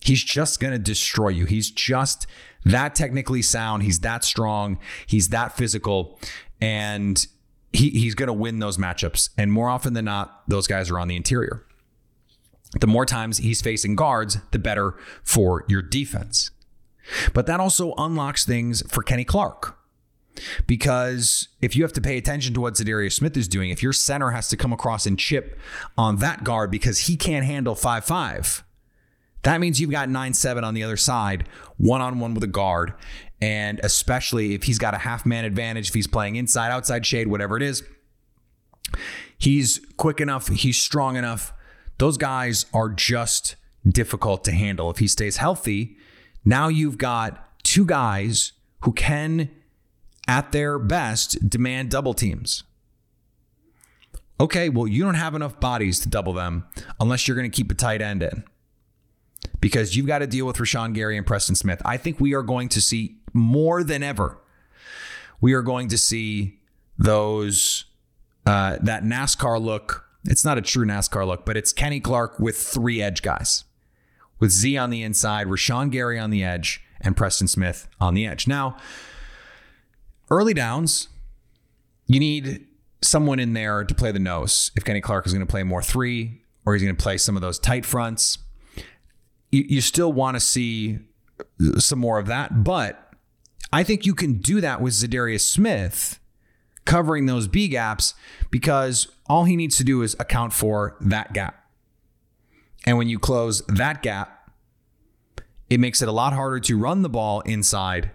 he's 0.00 0.24
just 0.24 0.60
gonna 0.60 0.78
destroy 0.78 1.28
you. 1.28 1.44
He's 1.44 1.70
just 1.70 2.26
that 2.64 2.94
technically 2.94 3.42
sound. 3.42 3.82
He's 3.82 4.00
that 4.00 4.24
strong. 4.24 4.78
He's 5.06 5.28
that 5.28 5.56
physical. 5.56 6.18
And 6.60 7.26
he, 7.72 7.90
he's 7.90 8.14
going 8.14 8.28
to 8.28 8.32
win 8.32 8.58
those 8.58 8.76
matchups. 8.76 9.30
And 9.36 9.52
more 9.52 9.68
often 9.68 9.94
than 9.94 10.04
not, 10.04 10.42
those 10.48 10.66
guys 10.66 10.90
are 10.90 10.98
on 10.98 11.08
the 11.08 11.16
interior. 11.16 11.66
The 12.80 12.86
more 12.86 13.04
times 13.04 13.38
he's 13.38 13.60
facing 13.60 13.96
guards, 13.96 14.38
the 14.50 14.58
better 14.58 14.94
for 15.22 15.64
your 15.68 15.82
defense. 15.82 16.50
But 17.34 17.46
that 17.46 17.60
also 17.60 17.94
unlocks 17.98 18.46
things 18.46 18.82
for 18.90 19.02
Kenny 19.02 19.24
Clark. 19.24 19.76
Because 20.66 21.48
if 21.60 21.76
you 21.76 21.82
have 21.82 21.92
to 21.92 22.00
pay 22.00 22.16
attention 22.16 22.54
to 22.54 22.60
what 22.60 22.74
Za'Darius 22.74 23.12
Smith 23.12 23.36
is 23.36 23.48
doing, 23.48 23.68
if 23.68 23.82
your 23.82 23.92
center 23.92 24.30
has 24.30 24.48
to 24.48 24.56
come 24.56 24.72
across 24.72 25.04
and 25.04 25.18
chip 25.18 25.58
on 25.98 26.16
that 26.16 26.42
guard 26.42 26.70
because 26.70 27.00
he 27.00 27.16
can't 27.16 27.44
handle 27.44 27.74
5 27.74 28.04
5, 28.04 28.64
that 29.42 29.60
means 29.60 29.80
you've 29.80 29.90
got 29.90 30.08
9 30.08 30.32
7 30.32 30.64
on 30.64 30.72
the 30.72 30.82
other 30.82 30.96
side, 30.96 31.46
one 31.76 32.00
on 32.00 32.18
one 32.18 32.32
with 32.32 32.44
a 32.44 32.48
guard. 32.48 32.94
And 33.42 33.80
especially 33.82 34.54
if 34.54 34.62
he's 34.62 34.78
got 34.78 34.94
a 34.94 34.98
half 34.98 35.26
man 35.26 35.44
advantage, 35.44 35.88
if 35.88 35.94
he's 35.94 36.06
playing 36.06 36.36
inside, 36.36 36.70
outside 36.70 37.04
shade, 37.04 37.26
whatever 37.26 37.56
it 37.56 37.62
is, 37.64 37.82
he's 39.36 39.84
quick 39.96 40.20
enough, 40.20 40.46
he's 40.46 40.80
strong 40.80 41.16
enough. 41.16 41.52
Those 41.98 42.16
guys 42.16 42.66
are 42.72 42.88
just 42.88 43.56
difficult 43.84 44.44
to 44.44 44.52
handle. 44.52 44.92
If 44.92 44.98
he 44.98 45.08
stays 45.08 45.38
healthy, 45.38 45.96
now 46.44 46.68
you've 46.68 46.98
got 46.98 47.64
two 47.64 47.84
guys 47.84 48.52
who 48.82 48.92
can, 48.92 49.50
at 50.28 50.52
their 50.52 50.78
best, 50.78 51.50
demand 51.50 51.90
double 51.90 52.14
teams. 52.14 52.62
Okay, 54.38 54.68
well, 54.68 54.86
you 54.86 55.02
don't 55.02 55.14
have 55.14 55.34
enough 55.34 55.58
bodies 55.58 55.98
to 56.00 56.08
double 56.08 56.32
them 56.32 56.64
unless 57.00 57.26
you're 57.26 57.36
going 57.36 57.50
to 57.50 57.54
keep 57.54 57.72
a 57.72 57.74
tight 57.74 58.00
end 58.00 58.22
in 58.22 58.44
because 59.60 59.96
you've 59.96 60.06
got 60.06 60.20
to 60.20 60.28
deal 60.28 60.46
with 60.46 60.58
Rashan 60.58 60.94
Gary 60.94 61.16
and 61.16 61.26
Preston 61.26 61.56
Smith. 61.56 61.82
I 61.84 61.96
think 61.96 62.20
we 62.20 62.34
are 62.34 62.42
going 62.42 62.68
to 62.68 62.80
see 62.80 63.16
more 63.32 63.82
than 63.82 64.02
ever. 64.02 64.38
We 65.40 65.52
are 65.54 65.62
going 65.62 65.88
to 65.88 65.98
see 65.98 66.60
those 66.98 67.84
uh, 68.46 68.78
that 68.82 69.02
NASCAR 69.02 69.60
look. 69.60 70.04
It's 70.24 70.44
not 70.44 70.58
a 70.58 70.62
true 70.62 70.86
NASCAR 70.86 71.26
look, 71.26 71.44
but 71.44 71.56
it's 71.56 71.72
Kenny 71.72 72.00
Clark 72.00 72.38
with 72.38 72.56
three 72.56 73.02
edge 73.02 73.22
guys, 73.22 73.64
with 74.38 74.50
Z 74.50 74.76
on 74.76 74.90
the 74.90 75.02
inside, 75.02 75.46
Rashan 75.46 75.90
Gary 75.90 76.18
on 76.18 76.30
the 76.30 76.44
edge, 76.44 76.82
and 77.00 77.16
Preston 77.16 77.48
Smith 77.48 77.88
on 78.00 78.14
the 78.14 78.26
edge. 78.26 78.46
Now, 78.46 78.76
early 80.30 80.54
downs, 80.54 81.08
you 82.06 82.20
need 82.20 82.66
someone 83.00 83.40
in 83.40 83.52
there 83.52 83.82
to 83.84 83.94
play 83.94 84.12
the 84.12 84.20
nose. 84.20 84.70
If 84.76 84.84
Kenny 84.84 85.00
Clark 85.00 85.26
is 85.26 85.32
going 85.32 85.44
to 85.44 85.50
play 85.50 85.64
more 85.64 85.82
three, 85.82 86.42
or 86.64 86.74
he's 86.74 86.82
going 86.82 86.94
to 86.94 87.02
play 87.02 87.18
some 87.18 87.34
of 87.34 87.42
those 87.42 87.58
tight 87.58 87.84
fronts, 87.84 88.38
you, 89.50 89.64
you 89.68 89.80
still 89.80 90.12
want 90.12 90.36
to 90.36 90.40
see 90.40 91.00
some 91.78 91.98
more 91.98 92.20
of 92.20 92.26
that. 92.26 92.62
But 92.62 93.01
I 93.72 93.82
think 93.82 94.04
you 94.04 94.14
can 94.14 94.34
do 94.34 94.60
that 94.60 94.80
with 94.80 94.92
Za'Darius 94.92 95.40
Smith 95.40 96.20
covering 96.84 97.26
those 97.26 97.48
B 97.48 97.68
gaps 97.68 98.14
because 98.50 99.08
all 99.26 99.44
he 99.44 99.56
needs 99.56 99.76
to 99.78 99.84
do 99.84 100.02
is 100.02 100.14
account 100.18 100.52
for 100.52 100.96
that 101.00 101.32
gap. 101.32 101.64
And 102.84 102.98
when 102.98 103.08
you 103.08 103.18
close 103.18 103.62
that 103.68 104.02
gap, 104.02 104.50
it 105.70 105.80
makes 105.80 106.02
it 106.02 106.08
a 106.08 106.12
lot 106.12 106.32
harder 106.32 106.60
to 106.60 106.76
run 106.76 107.02
the 107.02 107.08
ball 107.08 107.40
inside, 107.42 108.10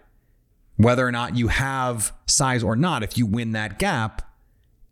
whether 0.76 1.08
or 1.08 1.12
not 1.12 1.36
you 1.36 1.48
have 1.48 2.14
size 2.28 2.62
or 2.62 2.76
not. 2.76 3.02
If 3.02 3.18
you 3.18 3.26
win 3.26 3.54
that 3.54 3.80
gap, 3.80 4.22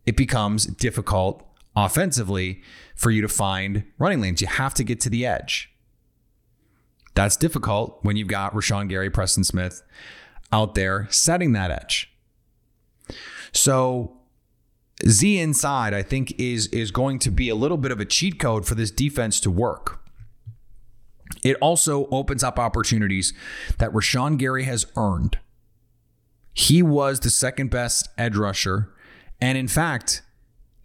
it 0.05 0.17
becomes 0.17 0.65
difficult 0.65 1.45
offensively 1.75 2.61
for 2.95 3.11
you 3.11 3.21
to 3.21 3.27
find 3.27 3.83
running 3.99 4.21
lanes. 4.21 4.41
You 4.41 4.47
have 4.47 4.73
to 4.75 4.83
get 4.83 4.99
to 5.01 5.09
the 5.09 5.25
edge. 5.25 5.69
That's 7.13 7.37
difficult 7.37 7.99
when 8.01 8.17
you've 8.17 8.27
got 8.29 8.53
Rashan 8.53 8.89
Gary, 8.89 9.09
Preston 9.09 9.43
Smith 9.43 9.83
out 10.51 10.75
there 10.75 11.07
setting 11.09 11.53
that 11.53 11.71
edge. 11.71 12.11
So 13.51 14.17
Z 15.07 15.39
inside, 15.39 15.93
I 15.93 16.01
think, 16.01 16.37
is 16.39 16.67
is 16.67 16.91
going 16.91 17.19
to 17.19 17.31
be 17.31 17.49
a 17.49 17.55
little 17.55 17.77
bit 17.77 17.91
of 17.91 17.99
a 17.99 18.05
cheat 18.05 18.39
code 18.39 18.65
for 18.65 18.75
this 18.75 18.91
defense 18.91 19.39
to 19.41 19.51
work. 19.51 20.01
It 21.43 21.57
also 21.61 22.07
opens 22.07 22.43
up 22.43 22.59
opportunities 22.59 23.33
that 23.77 23.91
Rashan 23.91 24.37
Gary 24.37 24.63
has 24.63 24.85
earned. 24.95 25.39
He 26.53 26.81
was 26.81 27.19
the 27.19 27.29
second 27.29 27.69
best 27.69 28.07
edge 28.17 28.37
rusher. 28.37 28.93
And 29.41 29.57
in 29.57 29.67
fact, 29.67 30.21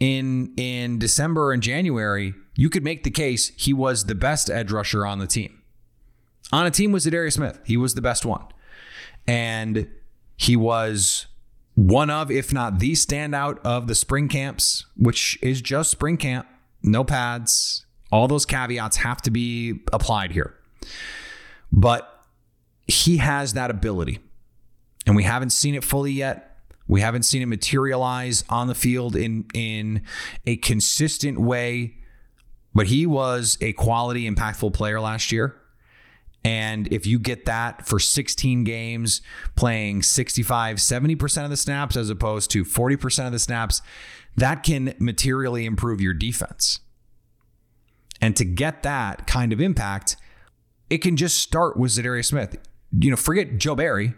in 0.00 0.54
in 0.56 0.98
December 0.98 1.52
and 1.52 1.62
January, 1.62 2.34
you 2.56 2.68
could 2.68 2.82
make 2.82 3.04
the 3.04 3.10
case 3.10 3.52
he 3.56 3.72
was 3.72 4.06
the 4.06 4.14
best 4.14 4.50
edge 4.50 4.72
rusher 4.72 5.06
on 5.06 5.18
the 5.18 5.26
team 5.26 5.60
on 6.52 6.66
a 6.66 6.70
team 6.70 6.92
was 6.92 7.06
Za'Darius 7.06 7.34
Smith. 7.34 7.60
He 7.64 7.76
was 7.76 7.94
the 7.94 8.02
best 8.02 8.24
one. 8.24 8.44
And 9.26 9.88
he 10.36 10.56
was 10.56 11.26
one 11.74 12.10
of, 12.10 12.30
if 12.30 12.52
not 12.52 12.78
the 12.78 12.92
standout 12.92 13.58
of 13.64 13.86
the 13.86 13.94
spring 13.94 14.28
camps, 14.28 14.86
which 14.96 15.38
is 15.42 15.60
just 15.62 15.90
spring 15.90 16.16
camp, 16.16 16.46
no 16.82 17.04
pads. 17.04 17.86
All 18.12 18.26
those 18.26 18.44
caveats 18.44 18.98
have 18.98 19.22
to 19.22 19.30
be 19.30 19.80
applied 19.92 20.32
here. 20.32 20.56
But 21.70 22.24
he 22.86 23.18
has 23.18 23.52
that 23.52 23.70
ability. 23.70 24.18
And 25.06 25.14
we 25.14 25.22
haven't 25.22 25.50
seen 25.50 25.74
it 25.74 25.84
fully 25.84 26.12
yet. 26.12 26.58
We 26.88 27.00
haven't 27.00 27.22
seen 27.22 27.40
it 27.40 27.46
materialize 27.46 28.44
on 28.48 28.66
the 28.66 28.74
field 28.74 29.14
in 29.14 29.46
in 29.54 30.02
a 30.44 30.56
consistent 30.56 31.40
way. 31.40 31.96
But 32.74 32.88
he 32.88 33.06
was 33.06 33.56
a 33.60 33.72
quality, 33.74 34.28
impactful 34.28 34.72
player 34.74 35.00
last 35.00 35.30
year. 35.32 35.59
And 36.44 36.90
if 36.92 37.06
you 37.06 37.18
get 37.18 37.44
that 37.44 37.86
for 37.86 37.98
16 37.98 38.64
games, 38.64 39.20
playing 39.56 40.02
65, 40.02 40.76
70% 40.76 41.44
of 41.44 41.50
the 41.50 41.56
snaps 41.56 41.96
as 41.96 42.08
opposed 42.08 42.50
to 42.52 42.64
40% 42.64 43.26
of 43.26 43.32
the 43.32 43.38
snaps, 43.38 43.82
that 44.36 44.62
can 44.62 44.94
materially 44.98 45.66
improve 45.66 46.00
your 46.00 46.14
defense. 46.14 46.80
And 48.20 48.36
to 48.36 48.44
get 48.44 48.82
that 48.82 49.26
kind 49.26 49.52
of 49.52 49.60
impact, 49.60 50.16
it 50.88 50.98
can 50.98 51.16
just 51.16 51.38
start 51.38 51.76
with 51.76 51.92
Za'Darius 51.92 52.26
Smith. 52.26 52.56
You 52.98 53.10
know, 53.10 53.16
forget 53.16 53.58
Joe 53.58 53.74
Barry. 53.74 54.14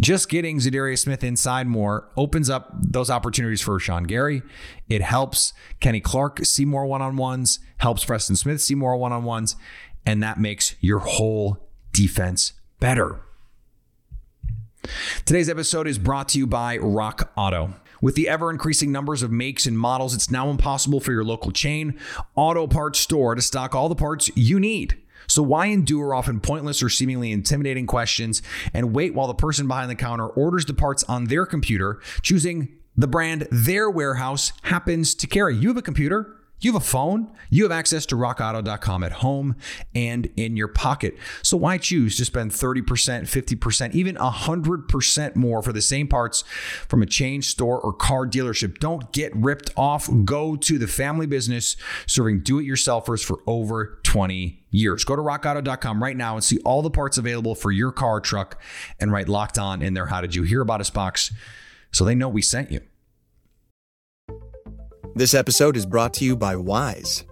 Just 0.00 0.28
getting 0.28 0.58
Za'Darius 0.58 1.00
Smith 1.00 1.24
inside 1.24 1.66
more 1.66 2.08
opens 2.16 2.48
up 2.48 2.70
those 2.72 3.10
opportunities 3.10 3.60
for 3.60 3.80
Sean 3.80 4.04
Gary. 4.04 4.42
It 4.88 5.02
helps 5.02 5.52
Kenny 5.80 6.00
Clark 6.00 6.44
see 6.44 6.64
more 6.64 6.86
one 6.86 7.02
on 7.02 7.16
ones, 7.16 7.58
helps 7.78 8.04
Preston 8.04 8.36
Smith 8.36 8.60
see 8.60 8.76
more 8.76 8.96
one 8.96 9.12
on 9.12 9.24
ones, 9.24 9.56
and 10.06 10.22
that 10.22 10.40
makes 10.40 10.74
your 10.80 11.00
whole 11.00 11.68
defense 11.92 12.52
better. 12.80 13.20
Today's 15.24 15.48
episode 15.48 15.86
is 15.86 15.98
brought 15.98 16.28
to 16.30 16.38
you 16.38 16.46
by 16.46 16.78
Rock 16.78 17.32
Auto. 17.36 17.74
With 18.00 18.14
the 18.14 18.28
ever 18.28 18.50
increasing 18.50 18.92
numbers 18.92 19.22
of 19.22 19.32
makes 19.32 19.66
and 19.66 19.78
models, 19.78 20.14
it's 20.14 20.30
now 20.30 20.50
impossible 20.50 21.00
for 21.00 21.12
your 21.12 21.24
local 21.24 21.50
chain 21.50 21.98
auto 22.36 22.66
parts 22.66 23.00
store 23.00 23.34
to 23.34 23.42
stock 23.42 23.74
all 23.74 23.88
the 23.88 23.96
parts 23.96 24.30
you 24.36 24.60
need. 24.60 24.96
So, 25.26 25.42
why 25.42 25.66
endure 25.66 26.14
often 26.14 26.40
pointless 26.40 26.82
or 26.82 26.88
seemingly 26.88 27.32
intimidating 27.32 27.86
questions 27.86 28.40
and 28.72 28.94
wait 28.94 29.14
while 29.14 29.26
the 29.26 29.34
person 29.34 29.68
behind 29.68 29.90
the 29.90 29.94
counter 29.94 30.26
orders 30.26 30.64
the 30.64 30.74
parts 30.74 31.04
on 31.04 31.24
their 31.24 31.44
computer, 31.44 32.00
choosing 32.22 32.76
the 32.96 33.08
brand 33.08 33.46
their 33.50 33.90
warehouse 33.90 34.52
happens 34.62 35.14
to 35.16 35.26
carry? 35.26 35.56
You 35.56 35.68
have 35.68 35.76
a 35.76 35.82
computer. 35.82 36.37
You 36.60 36.72
have 36.72 36.82
a 36.82 36.84
phone, 36.84 37.30
you 37.50 37.62
have 37.62 37.72
access 37.72 38.04
to 38.06 38.16
rockauto.com 38.16 39.04
at 39.04 39.12
home 39.12 39.56
and 39.94 40.28
in 40.36 40.56
your 40.56 40.68
pocket. 40.68 41.16
So 41.42 41.56
why 41.56 41.78
choose 41.78 42.16
to 42.16 42.24
spend 42.24 42.50
30%, 42.50 42.82
50%, 42.82 43.94
even 43.94 44.16
100% 44.16 45.36
more 45.36 45.62
for 45.62 45.72
the 45.72 45.80
same 45.80 46.08
parts 46.08 46.42
from 46.88 47.02
a 47.02 47.06
chain 47.06 47.42
store 47.42 47.80
or 47.80 47.92
car 47.92 48.26
dealership? 48.26 48.78
Don't 48.78 49.12
get 49.12 49.34
ripped 49.36 49.70
off. 49.76 50.08
Go 50.24 50.56
to 50.56 50.78
the 50.78 50.88
family 50.88 51.26
business 51.26 51.76
serving 52.06 52.40
do 52.40 52.58
it 52.58 52.64
yourselfers 52.64 53.24
for 53.24 53.40
over 53.46 54.00
20 54.02 54.64
years. 54.70 55.04
Go 55.04 55.14
to 55.14 55.22
rockauto.com 55.22 56.02
right 56.02 56.16
now 56.16 56.34
and 56.34 56.42
see 56.42 56.58
all 56.64 56.82
the 56.82 56.90
parts 56.90 57.18
available 57.18 57.54
for 57.54 57.70
your 57.70 57.92
car 57.92 58.20
truck 58.20 58.60
and 58.98 59.12
write 59.12 59.28
locked 59.28 59.58
on 59.58 59.80
in 59.80 59.94
there. 59.94 60.06
How 60.06 60.20
did 60.20 60.34
you 60.34 60.42
hear 60.42 60.60
about 60.60 60.80
us 60.80 60.90
box 60.90 61.32
so 61.92 62.04
they 62.04 62.14
know 62.14 62.28
we 62.28 62.42
sent 62.42 62.72
you? 62.72 62.80
This 65.18 65.34
episode 65.34 65.76
is 65.76 65.84
brought 65.84 66.14
to 66.14 66.24
you 66.24 66.36
by 66.36 66.54
Wise. 66.54 67.24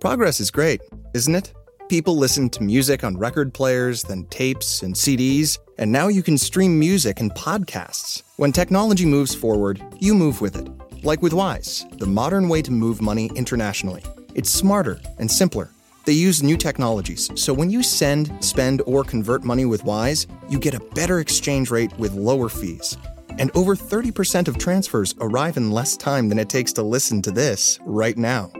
Progress 0.00 0.40
is 0.40 0.50
great, 0.50 0.80
isn't 1.12 1.34
it? 1.34 1.52
People 1.90 2.16
listen 2.16 2.48
to 2.48 2.62
music 2.62 3.04
on 3.04 3.18
record 3.18 3.52
players, 3.52 4.02
then 4.02 4.24
tapes 4.30 4.82
and 4.82 4.94
CDs, 4.94 5.58
and 5.76 5.92
now 5.92 6.08
you 6.08 6.22
can 6.22 6.38
stream 6.38 6.78
music 6.78 7.20
and 7.20 7.30
podcasts. 7.32 8.22
When 8.38 8.50
technology 8.50 9.04
moves 9.04 9.34
forward, 9.34 9.84
you 10.00 10.14
move 10.14 10.40
with 10.40 10.56
it. 10.56 10.70
Like 11.04 11.20
with 11.20 11.34
Wise, 11.34 11.84
the 11.98 12.06
modern 12.06 12.48
way 12.48 12.62
to 12.62 12.70
move 12.70 13.02
money 13.02 13.30
internationally. 13.34 14.02
It's 14.34 14.48
smarter 14.48 14.98
and 15.18 15.30
simpler. 15.30 15.68
They 16.06 16.14
use 16.14 16.42
new 16.42 16.56
technologies, 16.56 17.30
so 17.34 17.52
when 17.52 17.68
you 17.68 17.82
send, 17.82 18.42
spend, 18.42 18.80
or 18.86 19.04
convert 19.04 19.44
money 19.44 19.66
with 19.66 19.84
Wise, 19.84 20.26
you 20.48 20.58
get 20.58 20.72
a 20.72 20.80
better 20.94 21.20
exchange 21.20 21.70
rate 21.70 21.92
with 21.98 22.14
lower 22.14 22.48
fees. 22.48 22.96
And 23.38 23.50
over 23.54 23.76
30% 23.76 24.48
of 24.48 24.58
transfers 24.58 25.14
arrive 25.20 25.56
in 25.56 25.70
less 25.70 25.96
time 25.96 26.28
than 26.28 26.38
it 26.38 26.48
takes 26.48 26.72
to 26.74 26.82
listen 26.82 27.22
to 27.22 27.30
this 27.30 27.78
right 27.84 28.16
now. 28.16 28.52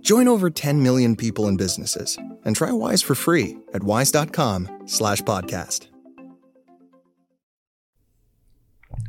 Join 0.00 0.28
over 0.28 0.50
10 0.50 0.82
million 0.82 1.14
people 1.16 1.46
and 1.46 1.56
businesses 1.56 2.18
and 2.44 2.56
try 2.56 2.72
Wise 2.72 3.02
for 3.02 3.14
free 3.14 3.58
at 3.72 3.82
wise.com 3.82 4.82
slash 4.86 5.22
podcast. 5.22 5.86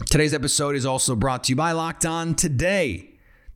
Today's 0.09 0.33
episode 0.33 0.75
is 0.75 0.85
also 0.85 1.15
brought 1.15 1.45
to 1.45 1.53
you 1.53 1.55
by 1.55 1.71
Locked 1.71 2.05
On 2.05 2.35
Today. 2.35 3.12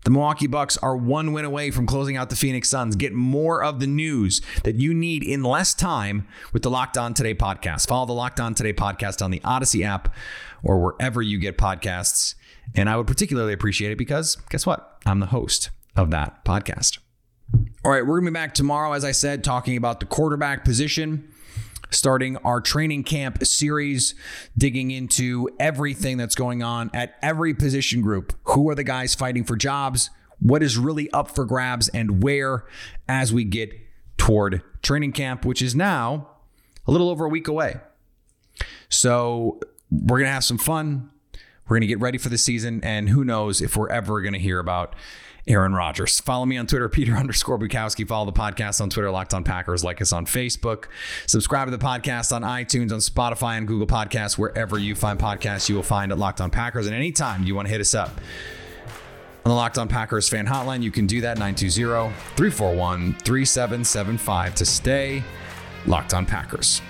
The 0.08 0.12
Milwaukee 0.12 0.48
Bucks 0.48 0.78
are 0.78 0.96
one 0.96 1.34
win 1.34 1.43
away 1.43 1.70
from 1.70 1.86
closing 1.86 2.15
out 2.15 2.30
the 2.30 2.38
Phoenix 2.38 2.70
Suns. 2.70 2.96
Get 2.96 3.12
more 3.12 3.62
of 3.62 3.82
the 3.82 3.88
news 3.88 4.41
that 4.63 4.76
you 4.76 4.93
need 4.93 5.22
in 5.22 5.43
less 5.43 5.74
time 5.74 6.26
with 6.54 6.63
the 6.63 6.70
Locked 6.70 6.98
On 6.98 7.13
Today 7.13 7.36
podcast. 7.36 7.89
Follow 7.89 8.06
the 8.06 8.13
Locked 8.13 8.39
On 8.39 8.54
Today 8.54 8.72
podcast 8.72 9.22
on 9.22 9.32
the 9.32 9.41
Odyssey 9.43 9.84
app 9.84 10.15
or 10.63 10.82
wherever 10.82 11.22
you 11.22 11.38
get 11.38 11.58
podcasts. 11.58 12.36
And 12.74 12.89
I 12.89 12.96
would 12.96 13.06
particularly 13.06 13.52
appreciate 13.52 13.91
it 13.91 13.98
because 13.98 14.38
guess 14.50 14.65
what? 14.65 14.98
I'm 15.06 15.20
the 15.20 15.26
host 15.26 15.72
of 15.98 16.10
that 16.12 16.46
podcast. 16.46 17.00
All 17.84 17.91
right, 17.91 18.08
we're 18.08 18.22
going 18.22 18.28
to 18.28 18.32
be 18.32 18.36
back 18.36 18.54
tomorrow, 18.54 18.93
as 18.93 19.04
I 19.04 19.12
said, 19.12 19.43
talking 19.43 19.76
about 19.76 20.00
the 20.00 20.06
quarterback 20.06 20.63
position 20.63 21.34
starting 21.89 22.38
our 22.38 22.62
training 22.62 23.04
camp 23.04 23.45
series, 23.45 24.15
digging 24.58 24.91
into 24.91 25.50
everything 25.60 26.17
that's 26.17 26.36
going 26.36 26.63
on 26.63 26.89
at 26.93 27.15
every 27.21 27.54
position 27.54 28.02
group. 28.02 28.34
Who 28.45 28.69
are 28.69 28.76
the 28.76 28.84
guys 28.84 29.15
fighting 29.15 29.43
for 29.43 29.56
jobs? 29.56 30.10
What 30.39 30.62
is 30.62 30.78
really 30.78 31.10
up 31.12 31.32
for 31.32 31.45
grabs 31.45 31.88
and 31.89 32.23
where 32.23 32.65
as 33.08 33.34
we 33.34 33.43
get 33.43 33.71
toward 34.17 34.62
training 34.82 35.13
camp, 35.13 35.45
which 35.45 35.62
is 35.62 35.76
now 35.76 36.30
a 36.86 36.91
little 36.91 37.10
over 37.10 37.26
a 37.26 37.30
week 37.30 37.47
away. 37.47 37.78
So 38.89 39.60
we're 39.91 40.17
going 40.19 40.28
to 40.28 40.34
have 40.34 40.43
some 40.43 40.58
fun. 40.58 41.10
We're 41.67 41.76
going 41.76 41.82
to 41.82 41.88
get 41.88 42.00
ready 42.00 42.17
for 42.17 42.30
the 42.30 42.38
season. 42.38 42.84
And 42.84 43.10
who 43.10 43.23
knows 43.23 43.62
if 43.62 43.76
we're 43.76 43.89
ever 43.89 44.21
going 44.21 44.34
to 44.34 44.39
hear 44.39 44.60
about 44.60 44.95
Aaron 45.48 45.74
Rodgers. 45.74 46.20
Follow 46.20 46.46
me 46.46 46.58
on 46.58 46.68
Twitter, 46.68 46.90
Peter 46.98 47.14
underscore 47.14 47.58
Bukowski. 47.58 48.08
Follow 48.08 48.26
the 48.26 48.38
podcast 48.38 48.82
on 48.82 48.90
Twitter, 48.90 49.10
Locked 49.10 49.34
on 49.34 49.44
Packers. 49.44 49.84
Like 49.84 50.02
us 50.02 50.12
on 50.12 50.26
Facebook. 50.26 50.86
Subscribe 51.26 51.68
to 51.68 51.76
the 51.76 51.84
podcast 51.84 52.36
on 52.36 52.44
iTunes, 52.44 52.92
on 52.92 53.00
Spotify, 53.00 53.58
and 53.58 53.68
Google 53.68 53.88
Podcasts. 53.88 54.38
Wherever 54.38 54.78
you 54.78 54.96
find 54.96 55.20
podcasts, 55.20 55.70
you 55.70 55.76
will 55.76 55.84
find 55.84 56.12
at 56.12 56.18
Locked 56.18 56.42
on 56.42 56.50
Packers. 56.52 56.88
And 56.88 56.96
anytime 56.96 57.44
you 57.44 57.56
want 57.56 57.68
to 57.68 57.72
hit 57.72 57.82
us 57.82 57.94
up 57.94 58.10
on 59.46 59.50
the 59.50 59.56
Locked 59.56 59.78
on 59.78 59.88
Packers 59.88 60.28
fan 60.28 60.46
hotline, 60.46 60.84
you 60.84 60.92
can 60.92 61.08
do 61.08 61.22
that 61.22 61.38
920 61.38 62.14
341 62.36 63.14
3775 63.14 64.56
to 64.56 64.66
stay 64.66 65.24
Locked 65.86 66.14
on 66.14 66.26
Packers. 66.26 66.82